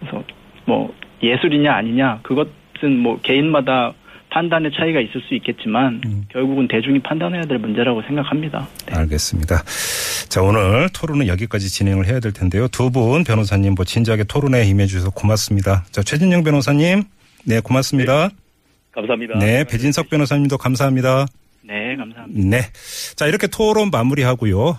그래서 0.00 0.22
뭐 0.66 0.92
예술이냐 1.22 1.72
아니냐 1.72 2.20
그것은 2.22 2.98
뭐 2.98 3.18
개인마다 3.22 3.92
판단의 4.30 4.70
차이가 4.76 5.00
있을 5.00 5.20
수 5.22 5.34
있겠지만 5.34 6.00
음. 6.06 6.24
결국은 6.30 6.68
대중이 6.68 7.00
판단해야 7.00 7.46
될 7.46 7.58
문제라고 7.58 8.02
생각합니다. 8.02 8.68
네. 8.86 8.96
알겠습니다. 8.96 9.56
자, 10.28 10.42
오늘 10.42 10.88
토론은 10.94 11.26
여기까지 11.26 11.68
진행을 11.68 12.06
해야 12.06 12.20
될 12.20 12.32
텐데요. 12.32 12.68
두 12.68 12.90
분 12.90 13.24
변호사님 13.24 13.74
뭐 13.74 13.84
진지하게 13.84 14.24
토론에 14.24 14.64
임해 14.66 14.86
주셔서 14.86 15.10
고맙습니다. 15.10 15.84
자, 15.90 16.02
최진영 16.02 16.44
변호사님. 16.44 17.02
네, 17.44 17.60
고맙습니다. 17.60 18.28
감사합니다. 18.92 19.38
네, 19.38 19.64
배진석 19.64 20.08
변호사님도 20.10 20.58
감사합니다. 20.58 21.26
네, 21.62 21.96
감사합니다. 21.96 22.56
네. 22.56 22.62
자, 23.16 23.26
이렇게 23.26 23.46
토론 23.46 23.90
마무리하고요. 23.90 24.60